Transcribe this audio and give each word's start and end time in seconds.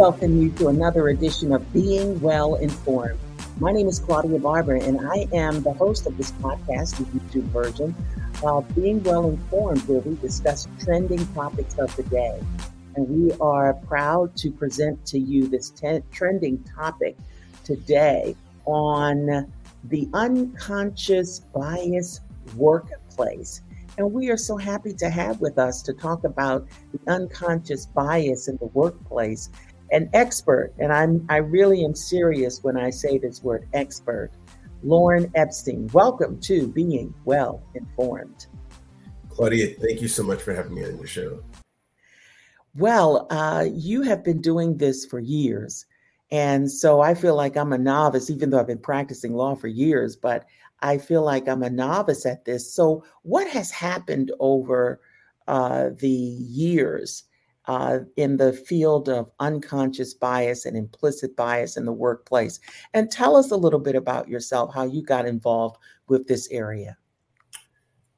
welcome 0.00 0.40
you 0.40 0.48
to 0.52 0.68
another 0.68 1.10
edition 1.10 1.52
of 1.52 1.74
Being 1.74 2.18
Well 2.22 2.54
Informed. 2.54 3.20
My 3.58 3.70
name 3.70 3.86
is 3.86 3.98
Claudia 3.98 4.38
Barber, 4.38 4.76
and 4.76 4.98
I 4.98 5.28
am 5.34 5.62
the 5.62 5.74
host 5.74 6.06
of 6.06 6.16
this 6.16 6.32
podcast, 6.32 6.96
the 6.96 7.04
YouTube 7.18 7.44
version 7.48 7.94
of 8.42 8.74
Being 8.74 9.02
Well 9.02 9.28
Informed, 9.28 9.86
where 9.86 10.00
we 10.00 10.16
discuss 10.16 10.66
trending 10.82 11.26
topics 11.34 11.78
of 11.78 11.94
the 11.96 12.02
day. 12.04 12.40
And 12.96 13.10
we 13.10 13.32
are 13.42 13.74
proud 13.74 14.34
to 14.38 14.50
present 14.50 15.04
to 15.04 15.18
you 15.18 15.46
this 15.48 15.70
trending 16.10 16.64
topic 16.74 17.18
today 17.62 18.34
on 18.64 19.52
the 19.84 20.08
unconscious 20.14 21.40
bias 21.40 22.20
workplace. 22.56 23.60
And 23.98 24.14
we 24.14 24.30
are 24.30 24.38
so 24.38 24.56
happy 24.56 24.94
to 24.94 25.10
have 25.10 25.42
with 25.42 25.58
us 25.58 25.82
to 25.82 25.92
talk 25.92 26.24
about 26.24 26.66
the 26.92 27.12
unconscious 27.12 27.84
bias 27.84 28.48
in 28.48 28.56
the 28.56 28.66
workplace 28.66 29.50
an 29.92 30.08
expert, 30.12 30.72
and 30.78 30.92
I'm 30.92 31.26
I 31.28 31.36
really 31.38 31.84
am 31.84 31.94
serious 31.94 32.62
when 32.62 32.76
I 32.76 32.90
say 32.90 33.18
this 33.18 33.42
word 33.42 33.68
expert, 33.72 34.30
Lorne 34.82 35.30
Epstein. 35.34 35.88
Welcome 35.92 36.40
to 36.42 36.68
Being 36.68 37.14
Well 37.24 37.62
Informed. 37.74 38.46
Claudia, 39.28 39.74
thank 39.80 40.00
you 40.00 40.08
so 40.08 40.22
much 40.22 40.42
for 40.42 40.54
having 40.54 40.74
me 40.74 40.84
on 40.84 40.96
your 40.96 41.06
show. 41.06 41.42
Well, 42.74 43.26
uh, 43.30 43.66
you 43.72 44.02
have 44.02 44.22
been 44.22 44.40
doing 44.40 44.76
this 44.76 45.04
for 45.04 45.18
years. 45.18 45.86
And 46.30 46.70
so 46.70 47.00
I 47.00 47.14
feel 47.14 47.34
like 47.34 47.56
I'm 47.56 47.72
a 47.72 47.78
novice, 47.78 48.30
even 48.30 48.50
though 48.50 48.60
I've 48.60 48.66
been 48.68 48.78
practicing 48.78 49.34
law 49.34 49.56
for 49.56 49.66
years, 49.66 50.14
but 50.14 50.46
I 50.80 50.98
feel 50.98 51.22
like 51.22 51.48
I'm 51.48 51.64
a 51.64 51.70
novice 51.70 52.24
at 52.24 52.44
this. 52.44 52.72
So, 52.72 53.04
what 53.22 53.48
has 53.48 53.70
happened 53.70 54.30
over 54.38 55.00
uh, 55.48 55.90
the 55.98 56.08
years 56.08 57.24
uh, 57.70 58.00
in 58.16 58.36
the 58.36 58.52
field 58.52 59.08
of 59.08 59.30
unconscious 59.38 60.12
bias 60.12 60.66
and 60.66 60.76
implicit 60.76 61.36
bias 61.36 61.76
in 61.76 61.84
the 61.84 61.92
workplace. 61.92 62.58
And 62.94 63.08
tell 63.08 63.36
us 63.36 63.52
a 63.52 63.56
little 63.56 63.78
bit 63.78 63.94
about 63.94 64.26
yourself, 64.26 64.74
how 64.74 64.82
you 64.82 65.04
got 65.04 65.24
involved 65.24 65.76
with 66.08 66.26
this 66.26 66.48
area. 66.50 66.96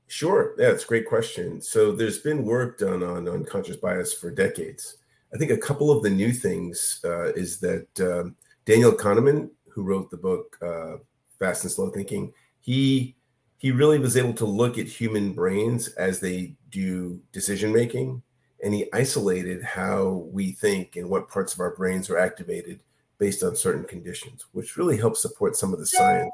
Sure. 0.06 0.54
Yeah, 0.58 0.70
it's 0.70 0.84
a 0.84 0.86
great 0.86 1.06
question. 1.06 1.60
So 1.60 1.92
there's 1.92 2.16
been 2.16 2.46
work 2.46 2.78
done 2.78 3.02
on 3.02 3.28
unconscious 3.28 3.76
bias 3.76 4.14
for 4.14 4.30
decades. 4.30 4.96
I 5.34 5.36
think 5.36 5.50
a 5.50 5.58
couple 5.58 5.90
of 5.90 6.02
the 6.02 6.08
new 6.08 6.32
things 6.32 7.02
uh, 7.04 7.34
is 7.34 7.60
that 7.60 7.88
um, 8.00 8.36
Daniel 8.64 8.92
Kahneman, 8.92 9.50
who 9.68 9.82
wrote 9.82 10.10
the 10.10 10.16
book 10.16 10.56
uh, 10.62 10.96
Fast 11.38 11.64
and 11.64 11.70
Slow 11.70 11.90
Thinking, 11.90 12.32
he 12.60 13.16
he 13.58 13.70
really 13.70 13.98
was 13.98 14.16
able 14.16 14.32
to 14.32 14.46
look 14.46 14.78
at 14.78 14.86
human 14.86 15.34
brains 15.34 15.88
as 15.88 16.20
they 16.20 16.56
do 16.70 17.20
decision 17.32 17.70
making 17.70 18.22
and 18.62 18.72
he 18.72 18.88
isolated 18.92 19.62
how 19.62 20.26
we 20.32 20.52
think 20.52 20.96
and 20.96 21.08
what 21.08 21.28
parts 21.28 21.52
of 21.52 21.60
our 21.60 21.74
brains 21.74 22.08
are 22.08 22.18
activated 22.18 22.80
based 23.18 23.42
on 23.42 23.56
certain 23.56 23.84
conditions, 23.84 24.46
which 24.52 24.76
really 24.76 24.96
helps 24.96 25.22
support 25.22 25.56
some 25.56 25.72
of 25.72 25.78
the 25.78 25.86
science 25.86 26.32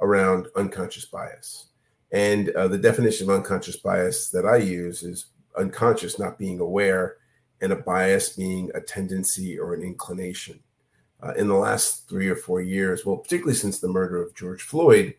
around 0.00 0.46
unconscious 0.56 1.04
bias. 1.04 1.66
And 2.10 2.50
uh, 2.50 2.68
the 2.68 2.78
definition 2.78 3.28
of 3.28 3.36
unconscious 3.36 3.76
bias 3.76 4.30
that 4.30 4.46
I 4.46 4.56
use 4.56 5.02
is 5.02 5.26
unconscious 5.58 6.18
not 6.18 6.38
being 6.38 6.60
aware, 6.60 7.16
and 7.60 7.72
a 7.72 7.76
bias 7.76 8.30
being 8.30 8.70
a 8.74 8.80
tendency 8.80 9.58
or 9.58 9.74
an 9.74 9.82
inclination. 9.82 10.60
Uh, 11.20 11.32
in 11.32 11.48
the 11.48 11.54
last 11.54 12.08
three 12.08 12.28
or 12.28 12.36
four 12.36 12.60
years, 12.60 13.04
well, 13.04 13.16
particularly 13.16 13.56
since 13.56 13.80
the 13.80 13.88
murder 13.88 14.22
of 14.22 14.34
George 14.34 14.62
Floyd, 14.62 15.14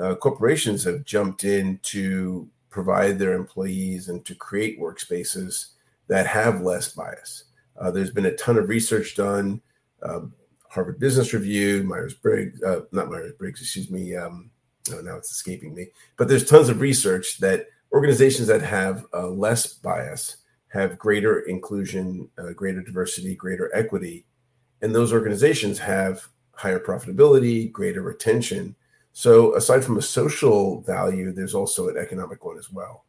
uh, 0.00 0.14
corporations 0.14 0.84
have 0.84 1.04
jumped 1.04 1.44
in 1.44 1.78
to 1.82 2.48
provide 2.70 3.18
their 3.18 3.34
employees 3.34 4.08
and 4.08 4.24
to 4.24 4.34
create 4.34 4.80
workspaces 4.80 5.72
that 6.10 6.26
have 6.26 6.60
less 6.60 6.92
bias. 6.92 7.44
Uh, 7.80 7.90
there's 7.90 8.10
been 8.10 8.26
a 8.26 8.36
ton 8.36 8.58
of 8.58 8.68
research 8.68 9.14
done. 9.16 9.62
Um, 10.02 10.34
Harvard 10.68 10.98
Business 10.98 11.32
Review, 11.32 11.84
Myers 11.84 12.14
Briggs, 12.14 12.62
uh, 12.62 12.80
not 12.92 13.08
Myers 13.08 13.32
Briggs, 13.38 13.60
excuse 13.60 13.90
me. 13.90 14.16
Um, 14.16 14.50
oh, 14.92 15.00
now 15.00 15.16
it's 15.16 15.30
escaping 15.30 15.72
me. 15.72 15.86
But 16.16 16.28
there's 16.28 16.44
tons 16.44 16.68
of 16.68 16.80
research 16.80 17.38
that 17.38 17.68
organizations 17.92 18.48
that 18.48 18.60
have 18.60 19.06
uh, 19.14 19.28
less 19.28 19.72
bias 19.72 20.38
have 20.68 20.98
greater 20.98 21.40
inclusion, 21.40 22.28
uh, 22.38 22.52
greater 22.52 22.82
diversity, 22.82 23.36
greater 23.36 23.70
equity, 23.74 24.26
and 24.82 24.94
those 24.94 25.12
organizations 25.12 25.78
have 25.78 26.26
higher 26.52 26.80
profitability, 26.80 27.70
greater 27.70 28.02
retention. 28.02 28.74
So, 29.12 29.54
aside 29.56 29.84
from 29.84 29.98
a 29.98 30.02
social 30.02 30.82
value, 30.82 31.32
there's 31.32 31.54
also 31.54 31.88
an 31.88 31.96
economic 31.96 32.44
one 32.44 32.58
as 32.58 32.70
well. 32.70 33.04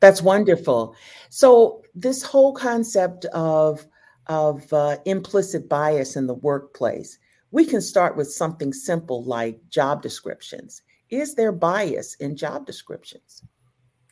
That's 0.00 0.22
wonderful. 0.22 0.96
So 1.28 1.82
this 1.94 2.22
whole 2.22 2.52
concept 2.52 3.26
of 3.26 3.86
of 4.26 4.72
uh, 4.72 4.96
implicit 5.06 5.68
bias 5.68 6.14
in 6.14 6.26
the 6.26 6.34
workplace, 6.34 7.18
we 7.50 7.66
can 7.66 7.80
start 7.80 8.16
with 8.16 8.30
something 8.30 8.72
simple 8.72 9.24
like 9.24 9.58
job 9.68 10.02
descriptions. 10.02 10.82
Is 11.10 11.34
there 11.34 11.52
bias 11.52 12.14
in 12.14 12.36
job 12.36 12.64
descriptions? 12.64 13.42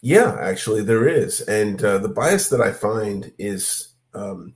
Yeah, 0.01 0.37
actually, 0.41 0.83
there 0.83 1.09
is, 1.09 1.41
and 1.43 1.83
uh, 1.85 1.99
the 1.99 2.09
bias 2.09 2.49
that 2.51 2.61
I 2.61 2.73
find 2.73 3.33
is 3.39 3.95
um, 4.15 4.55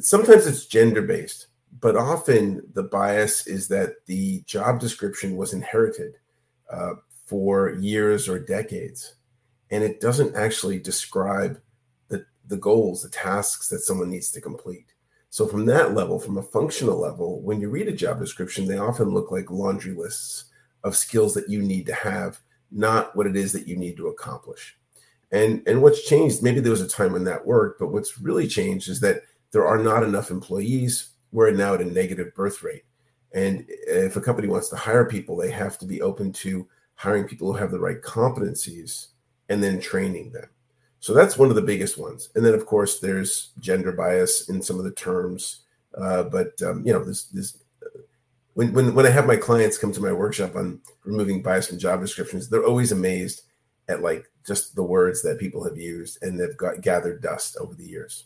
sometimes 0.00 0.46
it's 0.46 0.66
gender 0.66 1.02
based, 1.02 1.48
but 1.80 1.96
often 1.96 2.62
the 2.74 2.82
bias 2.82 3.46
is 3.46 3.68
that 3.68 4.06
the 4.06 4.42
job 4.42 4.80
description 4.80 5.36
was 5.36 5.52
inherited 5.52 6.14
uh, 6.70 6.94
for 7.26 7.74
years 7.74 8.28
or 8.28 8.38
decades 8.38 9.14
and 9.70 9.84
it 9.84 10.00
doesn't 10.00 10.36
actually 10.36 10.78
describe 10.78 11.60
the, 12.08 12.24
the 12.46 12.56
goals, 12.56 13.02
the 13.02 13.10
tasks 13.10 13.68
that 13.68 13.80
someone 13.80 14.10
needs 14.10 14.30
to 14.32 14.40
complete. 14.40 14.92
So, 15.30 15.46
from 15.46 15.66
that 15.66 15.94
level, 15.94 16.18
from 16.18 16.38
a 16.38 16.42
functional 16.42 16.98
level, 16.98 17.42
when 17.42 17.60
you 17.60 17.68
read 17.68 17.88
a 17.88 17.92
job 17.92 18.18
description, 18.18 18.66
they 18.66 18.78
often 18.78 19.10
look 19.10 19.30
like 19.30 19.50
laundry 19.50 19.92
lists 19.92 20.44
of 20.84 20.96
skills 20.96 21.34
that 21.34 21.50
you 21.50 21.60
need 21.60 21.86
to 21.86 21.94
have, 21.94 22.40
not 22.70 23.14
what 23.14 23.26
it 23.26 23.36
is 23.36 23.52
that 23.52 23.68
you 23.68 23.76
need 23.76 23.96
to 23.98 24.08
accomplish. 24.08 24.78
And, 25.30 25.62
and 25.66 25.82
what's 25.82 26.08
changed, 26.08 26.42
maybe 26.42 26.60
there 26.60 26.72
was 26.72 26.80
a 26.80 26.88
time 26.88 27.12
when 27.12 27.24
that 27.24 27.46
worked, 27.46 27.78
but 27.78 27.92
what's 27.92 28.18
really 28.18 28.48
changed 28.48 28.88
is 28.88 29.00
that 29.00 29.22
there 29.52 29.66
are 29.66 29.78
not 29.78 30.02
enough 30.02 30.30
employees. 30.30 31.10
We're 31.32 31.50
now 31.50 31.74
at 31.74 31.82
a 31.82 31.84
negative 31.84 32.34
birth 32.34 32.62
rate. 32.62 32.84
And 33.34 33.66
if 33.68 34.16
a 34.16 34.22
company 34.22 34.48
wants 34.48 34.70
to 34.70 34.76
hire 34.76 35.04
people, 35.04 35.36
they 35.36 35.50
have 35.50 35.78
to 35.78 35.86
be 35.86 36.00
open 36.00 36.32
to 36.34 36.66
hiring 36.94 37.24
people 37.24 37.52
who 37.52 37.58
have 37.58 37.70
the 37.70 37.78
right 37.78 38.00
competencies 38.00 39.08
and 39.48 39.62
then 39.62 39.80
training 39.80 40.32
them. 40.32 40.48
So 41.00 41.14
that's 41.14 41.38
one 41.38 41.48
of 41.48 41.54
the 41.54 41.62
biggest 41.62 41.96
ones. 41.96 42.30
And 42.34 42.44
then, 42.44 42.54
of 42.54 42.66
course, 42.66 42.98
there's 42.98 43.50
gender 43.60 43.92
bias 43.92 44.48
in 44.48 44.60
some 44.62 44.78
of 44.78 44.84
the 44.84 44.92
terms. 44.92 45.60
Uh, 45.96 46.24
but 46.24 46.60
um, 46.62 46.82
you 46.84 46.92
know, 46.92 47.04
this 47.04 47.24
this 47.24 47.58
when, 48.54 48.72
when 48.72 48.94
when 48.94 49.06
I 49.06 49.10
have 49.10 49.26
my 49.26 49.36
clients 49.36 49.78
come 49.78 49.92
to 49.92 50.02
my 50.02 50.12
workshop 50.12 50.56
on 50.56 50.80
removing 51.04 51.42
bias 51.42 51.68
from 51.68 51.78
job 51.78 52.00
descriptions, 52.00 52.48
they're 52.48 52.66
always 52.66 52.92
amazed 52.92 53.42
at 53.88 54.02
like 54.02 54.28
just 54.46 54.74
the 54.74 54.82
words 54.82 55.22
that 55.22 55.38
people 55.38 55.64
have 55.64 55.76
used 55.76 56.22
and 56.22 56.38
they've 56.38 56.56
got 56.56 56.80
gathered 56.80 57.22
dust 57.22 57.56
over 57.60 57.74
the 57.74 57.86
years. 57.86 58.24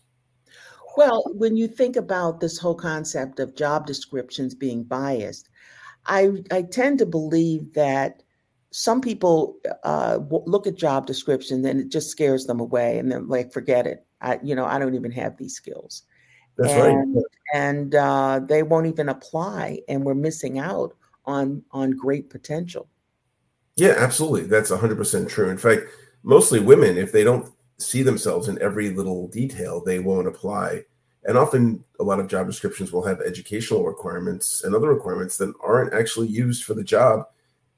Well, 0.97 1.23
when 1.35 1.57
you 1.57 1.69
think 1.69 1.97
about 1.97 2.41
this 2.41 2.59
whole 2.59 2.75
concept 2.75 3.41
of 3.41 3.55
job 3.55 3.87
descriptions 3.87 4.55
being 4.55 4.83
biased, 4.83 5.49
I 6.07 6.43
I 6.51 6.63
tend 6.63 6.99
to 6.99 7.07
believe 7.07 7.73
that 7.75 8.23
some 8.73 9.03
people 9.03 9.59
uh, 9.85 10.19
look 10.31 10.67
at 10.67 10.75
job 10.75 11.07
descriptions 11.07 11.65
and 11.67 11.79
it 11.79 11.91
just 11.91 12.09
scares 12.09 12.47
them 12.47 12.59
away 12.59 12.99
and 12.99 13.13
they're 13.13 13.21
like 13.21 13.53
forget 13.53 13.87
it. 13.87 14.05
I 14.21 14.41
you 14.43 14.55
know 14.55 14.65
i 14.65 14.79
don't 14.79 14.95
even 14.95 15.13
have 15.13 15.37
these 15.37 15.55
skills. 15.55 16.03
That's 16.57 16.73
and, 16.73 17.15
right. 17.15 17.25
And 17.55 17.95
uh, 17.95 18.41
they 18.45 18.63
won't 18.63 18.87
even 18.87 19.09
apply 19.09 19.81
and 19.89 20.05
we're 20.05 20.15
missing 20.15 20.59
out 20.59 20.95
on 21.27 21.63
on 21.71 21.91
great 21.93 22.31
potential. 22.31 22.89
Yeah 23.77 23.95
absolutely. 23.97 24.49
That's 24.49 24.71
100% 24.71 25.29
true. 25.29 25.51
In 25.51 25.59
fact 25.59 25.83
mostly 26.23 26.59
women 26.59 26.97
if 26.97 27.13
they 27.13 27.25
don't 27.25 27.53
see 27.79 28.03
themselves 28.03 28.49
in 28.49 28.61
every 28.63 28.91
little 28.91 29.29
detail 29.29 29.85
they 29.85 29.99
won't 29.99 30.29
apply. 30.29 30.85
And 31.25 31.37
often 31.37 31.85
a 32.01 32.05
lot 32.05 32.21
of 32.21 32.27
job 32.27 32.47
descriptions 32.47 32.91
will 32.91 33.05
have 33.05 33.21
educational 33.21 33.85
requirements 33.85 34.65
and 34.65 34.75
other 34.75 34.89
requirements 34.89 35.37
that 35.37 35.53
aren't 35.63 35.93
actually 35.93 36.29
used 36.29 36.65
for 36.65 36.73
the 36.73 36.83
job 36.83 37.27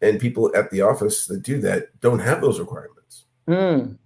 and 0.04 0.20
people 0.20 0.54
at 0.54 0.70
the 0.70 0.82
office 0.82 1.26
that 1.26 1.42
do 1.42 1.60
that 1.60 1.98
don't 2.00 2.18
have 2.18 2.40
those 2.40 2.60
requirements. 2.60 3.24
Mm. 3.48 3.98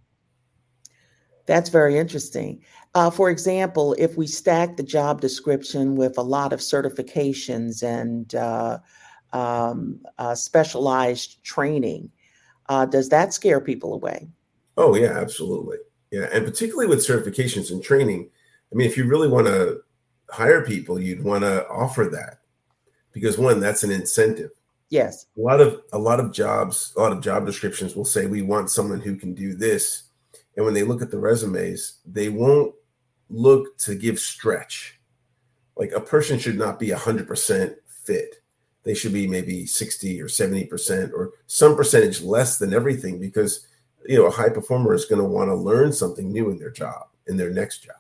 That's 1.47 1.71
very 1.71 1.99
interesting. 1.99 2.63
Uh, 2.95 3.11
for 3.11 3.31
example, 3.31 3.95
if 3.99 4.17
we 4.17 4.27
stack 4.27 4.77
the 4.77 4.83
job 4.83 5.21
description 5.21 5.97
with 5.97 6.19
a 6.19 6.23
lot 6.23 6.53
of 6.53 6.61
certifications 6.61 7.83
and 7.83 8.35
uh, 8.35 8.79
um, 9.33 10.01
uh, 10.19 10.35
specialized 10.35 11.43
training, 11.43 12.11
uh, 12.69 12.87
does 12.87 13.09
that 13.09 13.33
scare 13.33 13.61
people 13.61 13.95
away? 13.95 14.29
Oh, 14.77 14.95
yeah, 14.95 15.19
absolutely. 15.19 15.79
Yeah. 16.11 16.29
And 16.33 16.45
particularly 16.45 16.87
with 16.87 17.01
certifications 17.01 17.71
and 17.71 17.83
training, 17.83 18.31
I 18.73 18.75
mean, 18.75 18.87
if 18.87 18.97
you 18.97 19.07
really 19.07 19.29
want 19.29 19.47
to 19.47 19.81
hire 20.31 20.65
people, 20.65 21.01
you'd 21.01 21.25
want 21.25 21.43
to 21.43 21.67
offer 21.69 22.05
that 22.05 22.41
because 23.13 23.39
one, 23.39 23.61
that's 23.61 23.83
an 23.83 23.91
incentive. 23.91 24.51
Yes. 24.91 25.27
A 25.37 25.41
lot 25.41 25.61
of 25.61 25.83
a 25.93 25.99
lot 25.99 26.21
of 26.21 26.33
jobs, 26.33 26.93
a 26.97 27.01
lot 27.01 27.13
of 27.13 27.21
job 27.21 27.45
descriptions 27.45 27.95
will 27.95 28.05
say 28.05 28.27
we 28.27 28.43
want 28.43 28.71
someone 28.71 29.01
who 29.01 29.17
can 29.17 29.35
do 29.35 29.55
this. 29.55 30.05
And 30.57 30.65
when 30.65 30.75
they 30.75 30.83
look 30.83 31.03
at 31.03 31.11
the 31.11 31.19
resumes, 31.19 31.99
they 32.07 32.29
won't 32.29 32.75
look 33.29 33.77
to 33.79 33.95
give 33.95 34.19
stretch. 34.19 34.99
Like 35.77 35.93
a 35.93 36.01
person 36.01 36.39
should 36.39 36.59
not 36.59 36.81
be 36.81 36.89
100% 36.89 37.75
fit. 37.87 38.43
They 38.83 38.95
should 38.95 39.13
be 39.13 39.27
maybe 39.27 39.67
60 39.67 40.21
or 40.21 40.27
70% 40.27 41.13
or 41.13 41.33
some 41.47 41.77
percentage 41.77 42.23
less 42.23 42.59
than 42.59 42.73
everything 42.73 43.21
because 43.21 43.69
you 44.07 44.17
know 44.17 44.27
a 44.27 44.31
high 44.31 44.49
performer 44.49 44.95
is 44.95 45.05
going 45.05 45.21
to 45.21 45.29
want 45.29 45.49
to 45.49 45.55
learn 45.55 45.93
something 45.93 46.33
new 46.33 46.51
in 46.51 46.59
their 46.59 46.71
job, 46.71 47.09
in 47.27 47.37
their 47.37 47.51
next 47.51 47.85
job. 47.85 47.97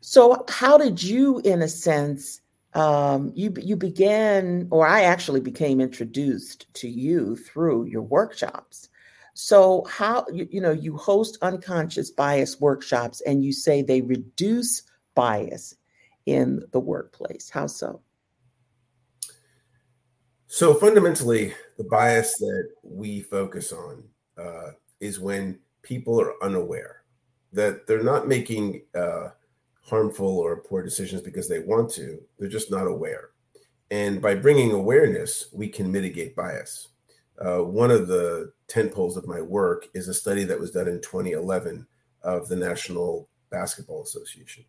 So, 0.00 0.44
how 0.48 0.76
did 0.76 1.02
you, 1.02 1.38
in 1.44 1.62
a 1.62 1.68
sense, 1.68 2.41
um, 2.74 3.32
you 3.34 3.52
you 3.60 3.76
began, 3.76 4.68
or 4.70 4.86
I 4.86 5.02
actually 5.02 5.40
became 5.40 5.80
introduced 5.80 6.72
to 6.74 6.88
you 6.88 7.36
through 7.36 7.86
your 7.86 8.02
workshops. 8.02 8.88
So, 9.34 9.84
how 9.90 10.26
you, 10.32 10.48
you 10.50 10.60
know 10.60 10.72
you 10.72 10.96
host 10.96 11.38
unconscious 11.42 12.10
bias 12.10 12.60
workshops, 12.60 13.20
and 13.22 13.44
you 13.44 13.52
say 13.52 13.82
they 13.82 14.00
reduce 14.00 14.82
bias 15.14 15.74
in 16.26 16.62
the 16.72 16.80
workplace. 16.80 17.50
How 17.50 17.66
so? 17.66 18.00
So 20.46 20.74
fundamentally, 20.74 21.54
the 21.78 21.84
bias 21.84 22.36
that 22.36 22.68
we 22.82 23.22
focus 23.22 23.72
on 23.72 24.04
uh, 24.36 24.72
is 25.00 25.18
when 25.18 25.58
people 25.80 26.20
are 26.20 26.34
unaware 26.42 27.04
that 27.54 27.86
they're 27.86 28.02
not 28.02 28.28
making 28.28 28.82
uh, 28.94 29.28
harmful 29.82 30.38
or 30.38 30.62
poor 30.62 30.82
decisions 30.82 31.22
because 31.22 31.48
they 31.48 31.60
want 31.60 31.90
to. 31.92 32.20
They're 32.38 32.48
just 32.48 32.70
not 32.70 32.86
aware. 32.86 33.30
And 33.90 34.22
by 34.22 34.34
bringing 34.34 34.72
awareness, 34.72 35.48
we 35.52 35.68
can 35.68 35.92
mitigate 35.92 36.34
bias. 36.34 36.88
Uh, 37.38 37.58
one 37.58 37.90
of 37.90 38.08
the 38.08 38.52
10 38.68 38.88
poles 38.88 39.16
of 39.16 39.26
my 39.26 39.40
work 39.40 39.88
is 39.94 40.08
a 40.08 40.14
study 40.14 40.44
that 40.44 40.58
was 40.58 40.70
done 40.70 40.88
in 40.88 41.00
2011 41.00 41.86
of 42.22 42.48
the 42.48 42.56
National 42.56 43.28
Basketball 43.50 44.02
Association. 44.02 44.64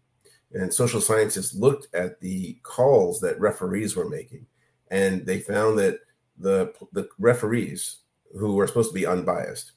And 0.54 0.74
social 0.74 1.02
scientists 1.02 1.56
looked 1.56 1.94
at 1.96 2.20
the 2.20 2.58
calls 2.64 3.20
that 3.22 3.40
referees 3.40 3.96
were 3.96 4.10
making, 4.10 4.46
and 4.92 5.26
they 5.26 5.40
found 5.40 5.80
that 5.80 6.00
the, 6.38 6.74
the 6.92 7.08
referees, 7.18 8.00
who 8.38 8.56
were 8.56 8.68
supposed 8.68 8.90
to 8.90 8.96
be 8.96 9.06
unbiased, 9.06 9.72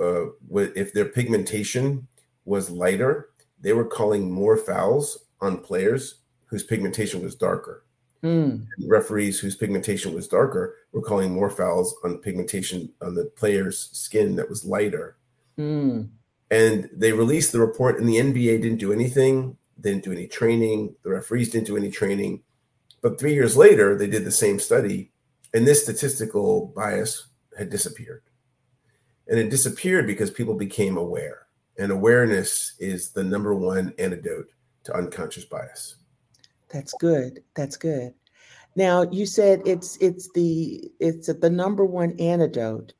uh, 0.00 0.26
if 0.50 0.92
their 0.92 1.06
pigmentation 1.06 2.06
was 2.44 2.70
lighter, 2.70 3.30
they 3.60 3.72
were 3.72 3.84
calling 3.84 4.30
more 4.30 4.56
fouls 4.56 5.26
on 5.40 5.58
players 5.58 6.20
whose 6.46 6.62
pigmentation 6.62 7.22
was 7.22 7.34
darker. 7.34 7.84
Mm. 8.22 8.66
Referees 8.86 9.38
whose 9.38 9.56
pigmentation 9.56 10.12
was 10.12 10.26
darker 10.26 10.76
were 10.92 11.02
calling 11.02 11.32
more 11.32 11.50
fouls 11.50 11.94
on 12.04 12.18
pigmentation 12.18 12.92
on 13.00 13.14
the 13.14 13.26
player's 13.36 13.90
skin 13.92 14.34
that 14.36 14.48
was 14.48 14.64
lighter. 14.64 15.16
Mm. 15.56 16.08
And 16.50 16.90
they 16.92 17.12
released 17.12 17.52
the 17.52 17.60
report, 17.60 18.00
and 18.00 18.08
the 18.08 18.16
NBA 18.16 18.62
didn't 18.62 18.78
do 18.78 18.92
anything. 18.92 19.56
They 19.76 19.90
didn't 19.90 20.04
do 20.04 20.12
any 20.12 20.26
training. 20.26 20.96
The 21.04 21.10
referees 21.10 21.50
didn't 21.50 21.66
do 21.66 21.76
any 21.76 21.90
training. 21.90 22.42
But 23.02 23.20
three 23.20 23.34
years 23.34 23.56
later, 23.56 23.96
they 23.96 24.08
did 24.08 24.24
the 24.24 24.32
same 24.32 24.58
study, 24.58 25.12
and 25.54 25.66
this 25.66 25.82
statistical 25.82 26.72
bias 26.74 27.28
had 27.56 27.70
disappeared. 27.70 28.22
And 29.28 29.38
it 29.38 29.50
disappeared 29.50 30.06
because 30.06 30.30
people 30.30 30.54
became 30.54 30.96
aware 30.96 31.47
and 31.78 31.92
awareness 31.92 32.74
is 32.80 33.10
the 33.10 33.24
number 33.24 33.54
one 33.54 33.94
antidote 33.98 34.50
to 34.84 34.94
unconscious 34.94 35.44
bias. 35.44 35.96
That's 36.68 36.92
good. 36.94 37.44
That's 37.54 37.76
good. 37.76 38.14
Now 38.74 39.02
you 39.10 39.24
said 39.24 39.62
it's 39.64 39.96
it's 39.96 40.30
the 40.32 40.90
it's 41.00 41.32
the 41.32 41.50
number 41.50 41.84
one 41.84 42.18
antidote. 42.18 42.94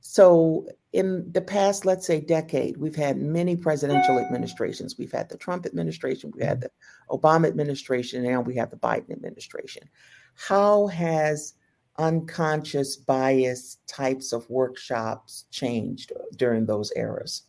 So 0.00 0.66
in 0.92 1.30
the 1.32 1.40
past 1.40 1.84
let's 1.84 2.06
say 2.06 2.20
decade 2.20 2.76
we've 2.76 2.96
had 2.96 3.18
many 3.18 3.56
presidential 3.56 4.18
administrations. 4.18 4.96
We've 4.98 5.12
had 5.12 5.28
the 5.28 5.36
trump 5.36 5.66
administration 5.66 6.32
we 6.34 6.44
had 6.44 6.60
the 6.62 6.70
obama 7.10 7.46
administration 7.46 8.24
and 8.26 8.46
we 8.46 8.56
have 8.56 8.70
the 8.70 8.76
biden 8.76 9.10
administration. 9.12 9.88
How 10.34 10.88
has 10.88 11.54
unconscious 11.98 12.96
bias 12.96 13.78
types 13.86 14.32
of 14.32 14.48
workshops 14.50 15.44
changed 15.50 16.12
during 16.36 16.66
those 16.66 16.92
eras 16.96 17.44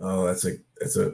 Oh, 0.00 0.26
that's 0.26 0.44
a 0.44 0.52
that's 0.78 0.96
a 0.96 1.12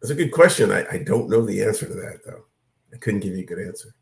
that's 0.00 0.10
a 0.10 0.14
good 0.14 0.32
question. 0.32 0.70
I, 0.70 0.86
I 0.90 0.98
don't 0.98 1.28
know 1.28 1.44
the 1.44 1.62
answer 1.62 1.86
to 1.86 1.94
that 1.94 2.20
though. 2.24 2.44
I 2.92 2.96
couldn't 2.98 3.20
give 3.20 3.34
you 3.34 3.42
a 3.42 3.46
good 3.46 3.58
answer. 3.58 3.94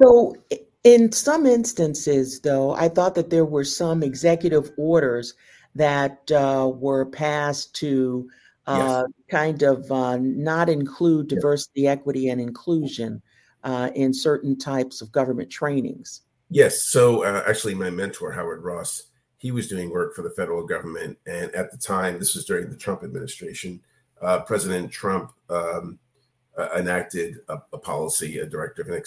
So 0.00 0.36
in 0.84 1.12
some 1.12 1.46
instances, 1.46 2.40
though, 2.40 2.72
I 2.72 2.88
thought 2.88 3.14
that 3.16 3.30
there 3.30 3.44
were 3.44 3.64
some 3.64 4.02
executive 4.02 4.70
orders 4.78 5.34
that 5.74 6.30
uh, 6.30 6.70
were 6.74 7.06
passed 7.06 7.74
to 7.76 8.28
uh, 8.66 9.04
yes. 9.06 9.24
kind 9.30 9.62
of 9.62 9.90
uh, 9.90 10.18
not 10.18 10.68
include 10.68 11.28
diversity, 11.28 11.82
yes. 11.82 11.98
equity, 11.98 12.28
and 12.28 12.40
inclusion 12.40 13.20
uh, 13.64 13.90
in 13.94 14.12
certain 14.14 14.56
types 14.56 15.00
of 15.00 15.10
government 15.10 15.50
trainings. 15.50 16.22
Yes. 16.50 16.82
So 16.82 17.24
uh, 17.24 17.42
actually, 17.46 17.74
my 17.74 17.90
mentor, 17.90 18.32
Howard 18.32 18.62
Ross, 18.62 19.07
he 19.38 19.52
was 19.52 19.68
doing 19.68 19.90
work 19.90 20.14
for 20.14 20.22
the 20.22 20.30
federal 20.30 20.66
government. 20.66 21.16
And 21.26 21.54
at 21.54 21.70
the 21.70 21.78
time, 21.78 22.18
this 22.18 22.34
was 22.34 22.44
during 22.44 22.68
the 22.68 22.76
Trump 22.76 23.04
administration, 23.04 23.80
uh, 24.20 24.40
President 24.40 24.90
Trump 24.90 25.32
um, 25.48 25.98
uh, 26.58 26.68
enacted 26.76 27.38
a, 27.48 27.58
a, 27.72 27.78
policy, 27.78 28.40
a 28.40 28.46
directive, 28.46 28.88
I 28.88 29.00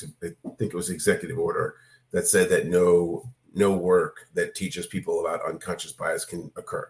think 0.57 0.73
it 0.73 0.73
was 0.73 0.89
executive 0.89 1.37
order 1.37 1.75
that 2.11 2.27
said 2.27 2.49
that 2.49 2.67
no 2.67 3.29
no 3.53 3.73
work 3.73 4.27
that 4.33 4.55
teaches 4.55 4.87
people 4.87 5.19
about 5.19 5.45
unconscious 5.45 5.91
bias 5.91 6.23
can 6.23 6.49
occur. 6.55 6.89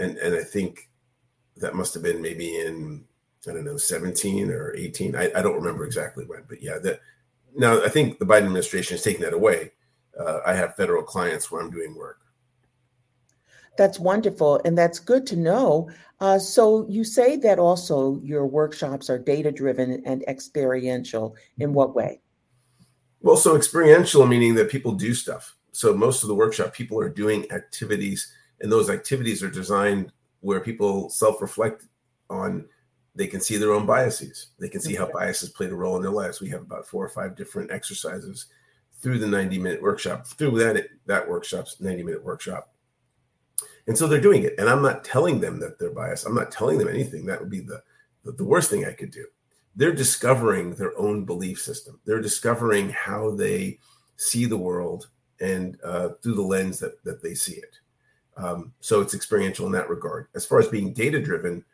And 0.00 0.16
and 0.18 0.34
I 0.34 0.42
think 0.42 0.88
that 1.56 1.76
must 1.76 1.94
have 1.94 2.02
been 2.02 2.20
maybe 2.20 2.58
in 2.58 3.04
I 3.48 3.52
don't 3.52 3.64
know 3.64 3.76
17 3.76 4.50
or 4.50 4.74
18. 4.74 5.14
I, 5.14 5.30
I 5.36 5.42
don't 5.42 5.54
remember 5.54 5.84
exactly 5.84 6.24
when, 6.24 6.42
but 6.48 6.60
yeah, 6.60 6.78
that 6.82 7.00
now 7.54 7.80
I 7.84 7.88
think 7.88 8.18
the 8.18 8.26
Biden 8.26 8.46
administration 8.46 8.96
is 8.96 9.02
taking 9.02 9.22
that 9.22 9.32
away. 9.32 9.70
Uh, 10.18 10.40
I 10.44 10.54
have 10.54 10.74
federal 10.74 11.04
clients 11.04 11.50
where 11.50 11.62
I'm 11.62 11.70
doing 11.70 11.94
work 11.94 12.25
that's 13.76 13.98
wonderful. 13.98 14.60
And 14.64 14.76
that's 14.76 14.98
good 14.98 15.26
to 15.28 15.36
know. 15.36 15.90
Uh, 16.20 16.38
so, 16.38 16.86
you 16.88 17.04
say 17.04 17.36
that 17.36 17.58
also 17.58 18.18
your 18.22 18.46
workshops 18.46 19.10
are 19.10 19.18
data 19.18 19.52
driven 19.52 20.02
and 20.06 20.22
experiential. 20.24 21.36
In 21.58 21.74
what 21.74 21.94
way? 21.94 22.20
Well, 23.20 23.36
so 23.36 23.54
experiential 23.56 24.26
meaning 24.26 24.54
that 24.54 24.70
people 24.70 24.92
do 24.92 25.12
stuff. 25.14 25.56
So, 25.72 25.94
most 25.94 26.22
of 26.22 26.28
the 26.28 26.34
workshop, 26.34 26.72
people 26.72 26.98
are 27.00 27.10
doing 27.10 27.50
activities, 27.52 28.32
and 28.60 28.72
those 28.72 28.88
activities 28.88 29.42
are 29.42 29.50
designed 29.50 30.12
where 30.40 30.60
people 30.60 31.10
self 31.10 31.42
reflect 31.42 31.84
on 32.30 32.66
they 33.14 33.26
can 33.26 33.40
see 33.40 33.56
their 33.56 33.72
own 33.72 33.86
biases. 33.86 34.48
They 34.58 34.68
can 34.68 34.80
see 34.80 34.94
how 34.94 35.10
biases 35.10 35.48
played 35.48 35.70
a 35.70 35.74
role 35.74 35.96
in 35.96 36.02
their 36.02 36.10
lives. 36.10 36.40
We 36.40 36.50
have 36.50 36.60
about 36.60 36.86
four 36.86 37.04
or 37.04 37.08
five 37.08 37.34
different 37.34 37.70
exercises 37.70 38.46
through 39.00 39.18
the 39.18 39.26
90 39.26 39.58
minute 39.58 39.82
workshop, 39.82 40.26
through 40.26 40.58
that, 40.58 40.86
that 41.06 41.28
workshop's 41.28 41.80
90 41.80 42.02
minute 42.02 42.24
workshop 42.24 42.75
and 43.86 43.96
so 43.96 44.06
they're 44.06 44.20
doing 44.20 44.42
it. 44.42 44.54
And 44.58 44.68
I'm 44.68 44.82
not 44.82 45.04
telling 45.04 45.40
them 45.40 45.60
that 45.60 45.78
they're 45.78 45.90
biased. 45.90 46.26
I'm 46.26 46.34
not 46.34 46.50
telling 46.50 46.78
them 46.78 46.88
anything. 46.88 47.26
That 47.26 47.40
would 47.40 47.50
be 47.50 47.60
the, 47.60 47.82
the, 48.24 48.44
worst 48.44 48.70
thing 48.70 48.84
I 48.84 48.92
could 48.92 49.10
do. 49.10 49.26
They're 49.76 49.92
discovering 49.92 50.74
their 50.74 50.98
own 50.98 51.24
belief 51.24 51.60
system. 51.60 52.00
They're 52.04 52.20
discovering 52.20 52.90
how 52.90 53.32
they 53.32 53.78
see 54.16 54.46
the 54.46 54.56
world 54.56 55.08
and 55.40 55.78
uh, 55.84 56.10
through 56.22 56.34
the 56.34 56.42
lens 56.42 56.78
that, 56.80 57.02
that 57.04 57.22
they 57.22 57.34
see 57.34 57.54
it. 57.54 57.78
Um, 58.36 58.72
so 58.80 59.00
it's 59.00 59.14
experiential 59.14 59.66
in 59.66 59.72
that 59.72 59.88
regard. 59.88 60.28
As 60.34 60.44
far 60.44 60.58
as 60.58 60.68
being 60.68 60.92
data 60.92 61.20
driven, 61.20 61.64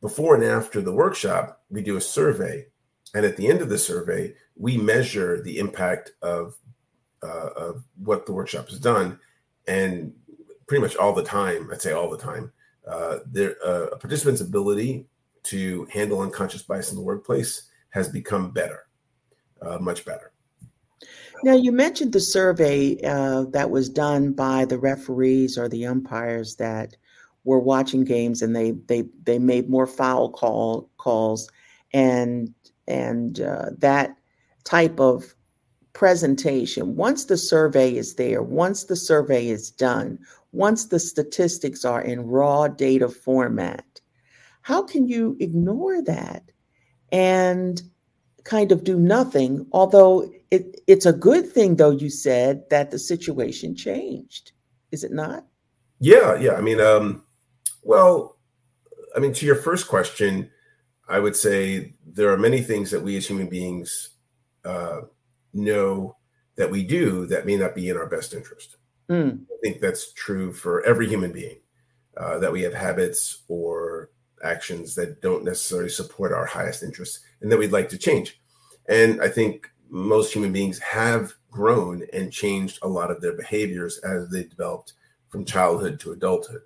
before 0.00 0.34
and 0.34 0.44
after 0.44 0.80
the 0.80 0.92
workshop, 0.92 1.62
we 1.70 1.82
do 1.82 1.96
a 1.96 2.00
survey. 2.00 2.66
And 3.14 3.24
at 3.24 3.36
the 3.36 3.48
end 3.48 3.60
of 3.60 3.68
the 3.68 3.78
survey, 3.78 4.34
we 4.56 4.76
measure 4.76 5.40
the 5.42 5.58
impact 5.58 6.12
of, 6.22 6.56
uh, 7.22 7.50
of 7.56 7.84
what 8.02 8.26
the 8.26 8.32
workshop 8.32 8.68
has 8.68 8.80
done. 8.80 9.18
And 9.66 10.14
pretty 10.72 10.80
much 10.80 10.96
all 10.96 11.12
the 11.12 11.22
time, 11.22 11.68
I'd 11.70 11.82
say 11.82 11.92
all 11.92 12.08
the 12.08 12.16
time, 12.16 12.50
uh, 12.88 13.18
their 13.26 13.56
uh, 13.62 13.88
a 13.88 13.98
participant's 13.98 14.40
ability 14.40 15.04
to 15.42 15.86
handle 15.92 16.22
unconscious 16.22 16.62
bias 16.62 16.90
in 16.90 16.96
the 16.96 17.02
workplace 17.02 17.68
has 17.90 18.08
become 18.08 18.52
better, 18.52 18.86
uh, 19.60 19.76
much 19.76 20.06
better. 20.06 20.32
Now, 21.44 21.52
you 21.52 21.72
mentioned 21.72 22.14
the 22.14 22.20
survey 22.20 22.98
uh, 23.04 23.44
that 23.50 23.70
was 23.70 23.90
done 23.90 24.32
by 24.32 24.64
the 24.64 24.78
referees 24.78 25.58
or 25.58 25.68
the 25.68 25.84
umpires 25.84 26.56
that 26.56 26.96
were 27.44 27.60
watching 27.60 28.02
games, 28.02 28.40
and 28.40 28.56
they 28.56 28.70
they 28.70 29.04
they 29.24 29.38
made 29.38 29.68
more 29.68 29.86
foul 29.86 30.30
call 30.30 30.88
calls, 30.96 31.50
and 31.92 32.54
and 32.88 33.40
uh, 33.40 33.66
that 33.76 34.16
type 34.64 34.98
of 34.98 35.34
presentation. 35.92 36.96
Once 36.96 37.26
the 37.26 37.36
survey 37.36 37.94
is 37.94 38.14
there, 38.14 38.42
once 38.42 38.84
the 38.84 38.96
survey 38.96 39.48
is 39.48 39.70
done, 39.70 40.18
once 40.52 40.86
the 40.86 40.98
statistics 40.98 41.84
are 41.84 42.02
in 42.02 42.26
raw 42.26 42.68
data 42.68 43.08
format. 43.08 44.00
How 44.62 44.82
can 44.82 45.08
you 45.08 45.36
ignore 45.40 46.02
that 46.02 46.50
and 47.10 47.82
kind 48.44 48.72
of 48.72 48.84
do 48.84 48.98
nothing? 48.98 49.66
Although 49.72 50.30
it, 50.50 50.80
it's 50.86 51.06
a 51.06 51.12
good 51.12 51.50
thing, 51.50 51.76
though, 51.76 51.90
you 51.90 52.10
said 52.10 52.68
that 52.70 52.90
the 52.90 52.98
situation 52.98 53.74
changed. 53.74 54.52
Is 54.90 55.04
it 55.04 55.12
not? 55.12 55.46
Yeah, 56.00 56.36
yeah. 56.38 56.54
I 56.54 56.60
mean, 56.60 56.80
um, 56.80 57.24
Well, 57.82 58.38
I 59.16 59.20
mean, 59.20 59.32
to 59.34 59.46
your 59.46 59.56
first 59.56 59.88
question, 59.88 60.50
I 61.08 61.18
would 61.18 61.36
say 61.36 61.94
there 62.06 62.32
are 62.32 62.38
many 62.38 62.60
things 62.62 62.90
that 62.90 63.02
we 63.02 63.16
as 63.16 63.26
human 63.26 63.48
beings 63.48 64.10
uh, 64.64 65.02
know 65.52 66.16
that 66.56 66.70
we 66.70 66.84
do 66.84 67.26
that 67.26 67.46
may 67.46 67.56
not 67.56 67.74
be 67.74 67.88
in 67.88 67.96
our 67.96 68.06
best 68.06 68.34
interest. 68.34 68.76
Mm. 69.08 69.42
I 69.42 69.56
think 69.62 69.80
that's 69.80 70.12
true 70.12 70.52
for 70.52 70.82
every 70.84 71.08
human 71.08 71.32
being 71.32 71.58
uh, 72.16 72.38
that 72.38 72.52
we 72.52 72.62
have 72.62 72.74
habits 72.74 73.42
or 73.48 74.10
actions 74.42 74.94
that 74.94 75.22
don't 75.22 75.44
necessarily 75.44 75.88
support 75.88 76.32
our 76.32 76.46
highest 76.46 76.82
interests 76.82 77.20
and 77.40 77.50
that 77.50 77.58
we'd 77.58 77.72
like 77.72 77.88
to 77.90 77.98
change. 77.98 78.40
And 78.88 79.22
I 79.22 79.28
think 79.28 79.70
most 79.88 80.32
human 80.32 80.52
beings 80.52 80.78
have 80.80 81.34
grown 81.50 82.04
and 82.12 82.32
changed 82.32 82.78
a 82.82 82.88
lot 82.88 83.10
of 83.10 83.20
their 83.20 83.36
behaviors 83.36 83.98
as 83.98 84.28
they 84.30 84.44
developed 84.44 84.94
from 85.28 85.44
childhood 85.44 86.00
to 86.00 86.12
adulthood. 86.12 86.62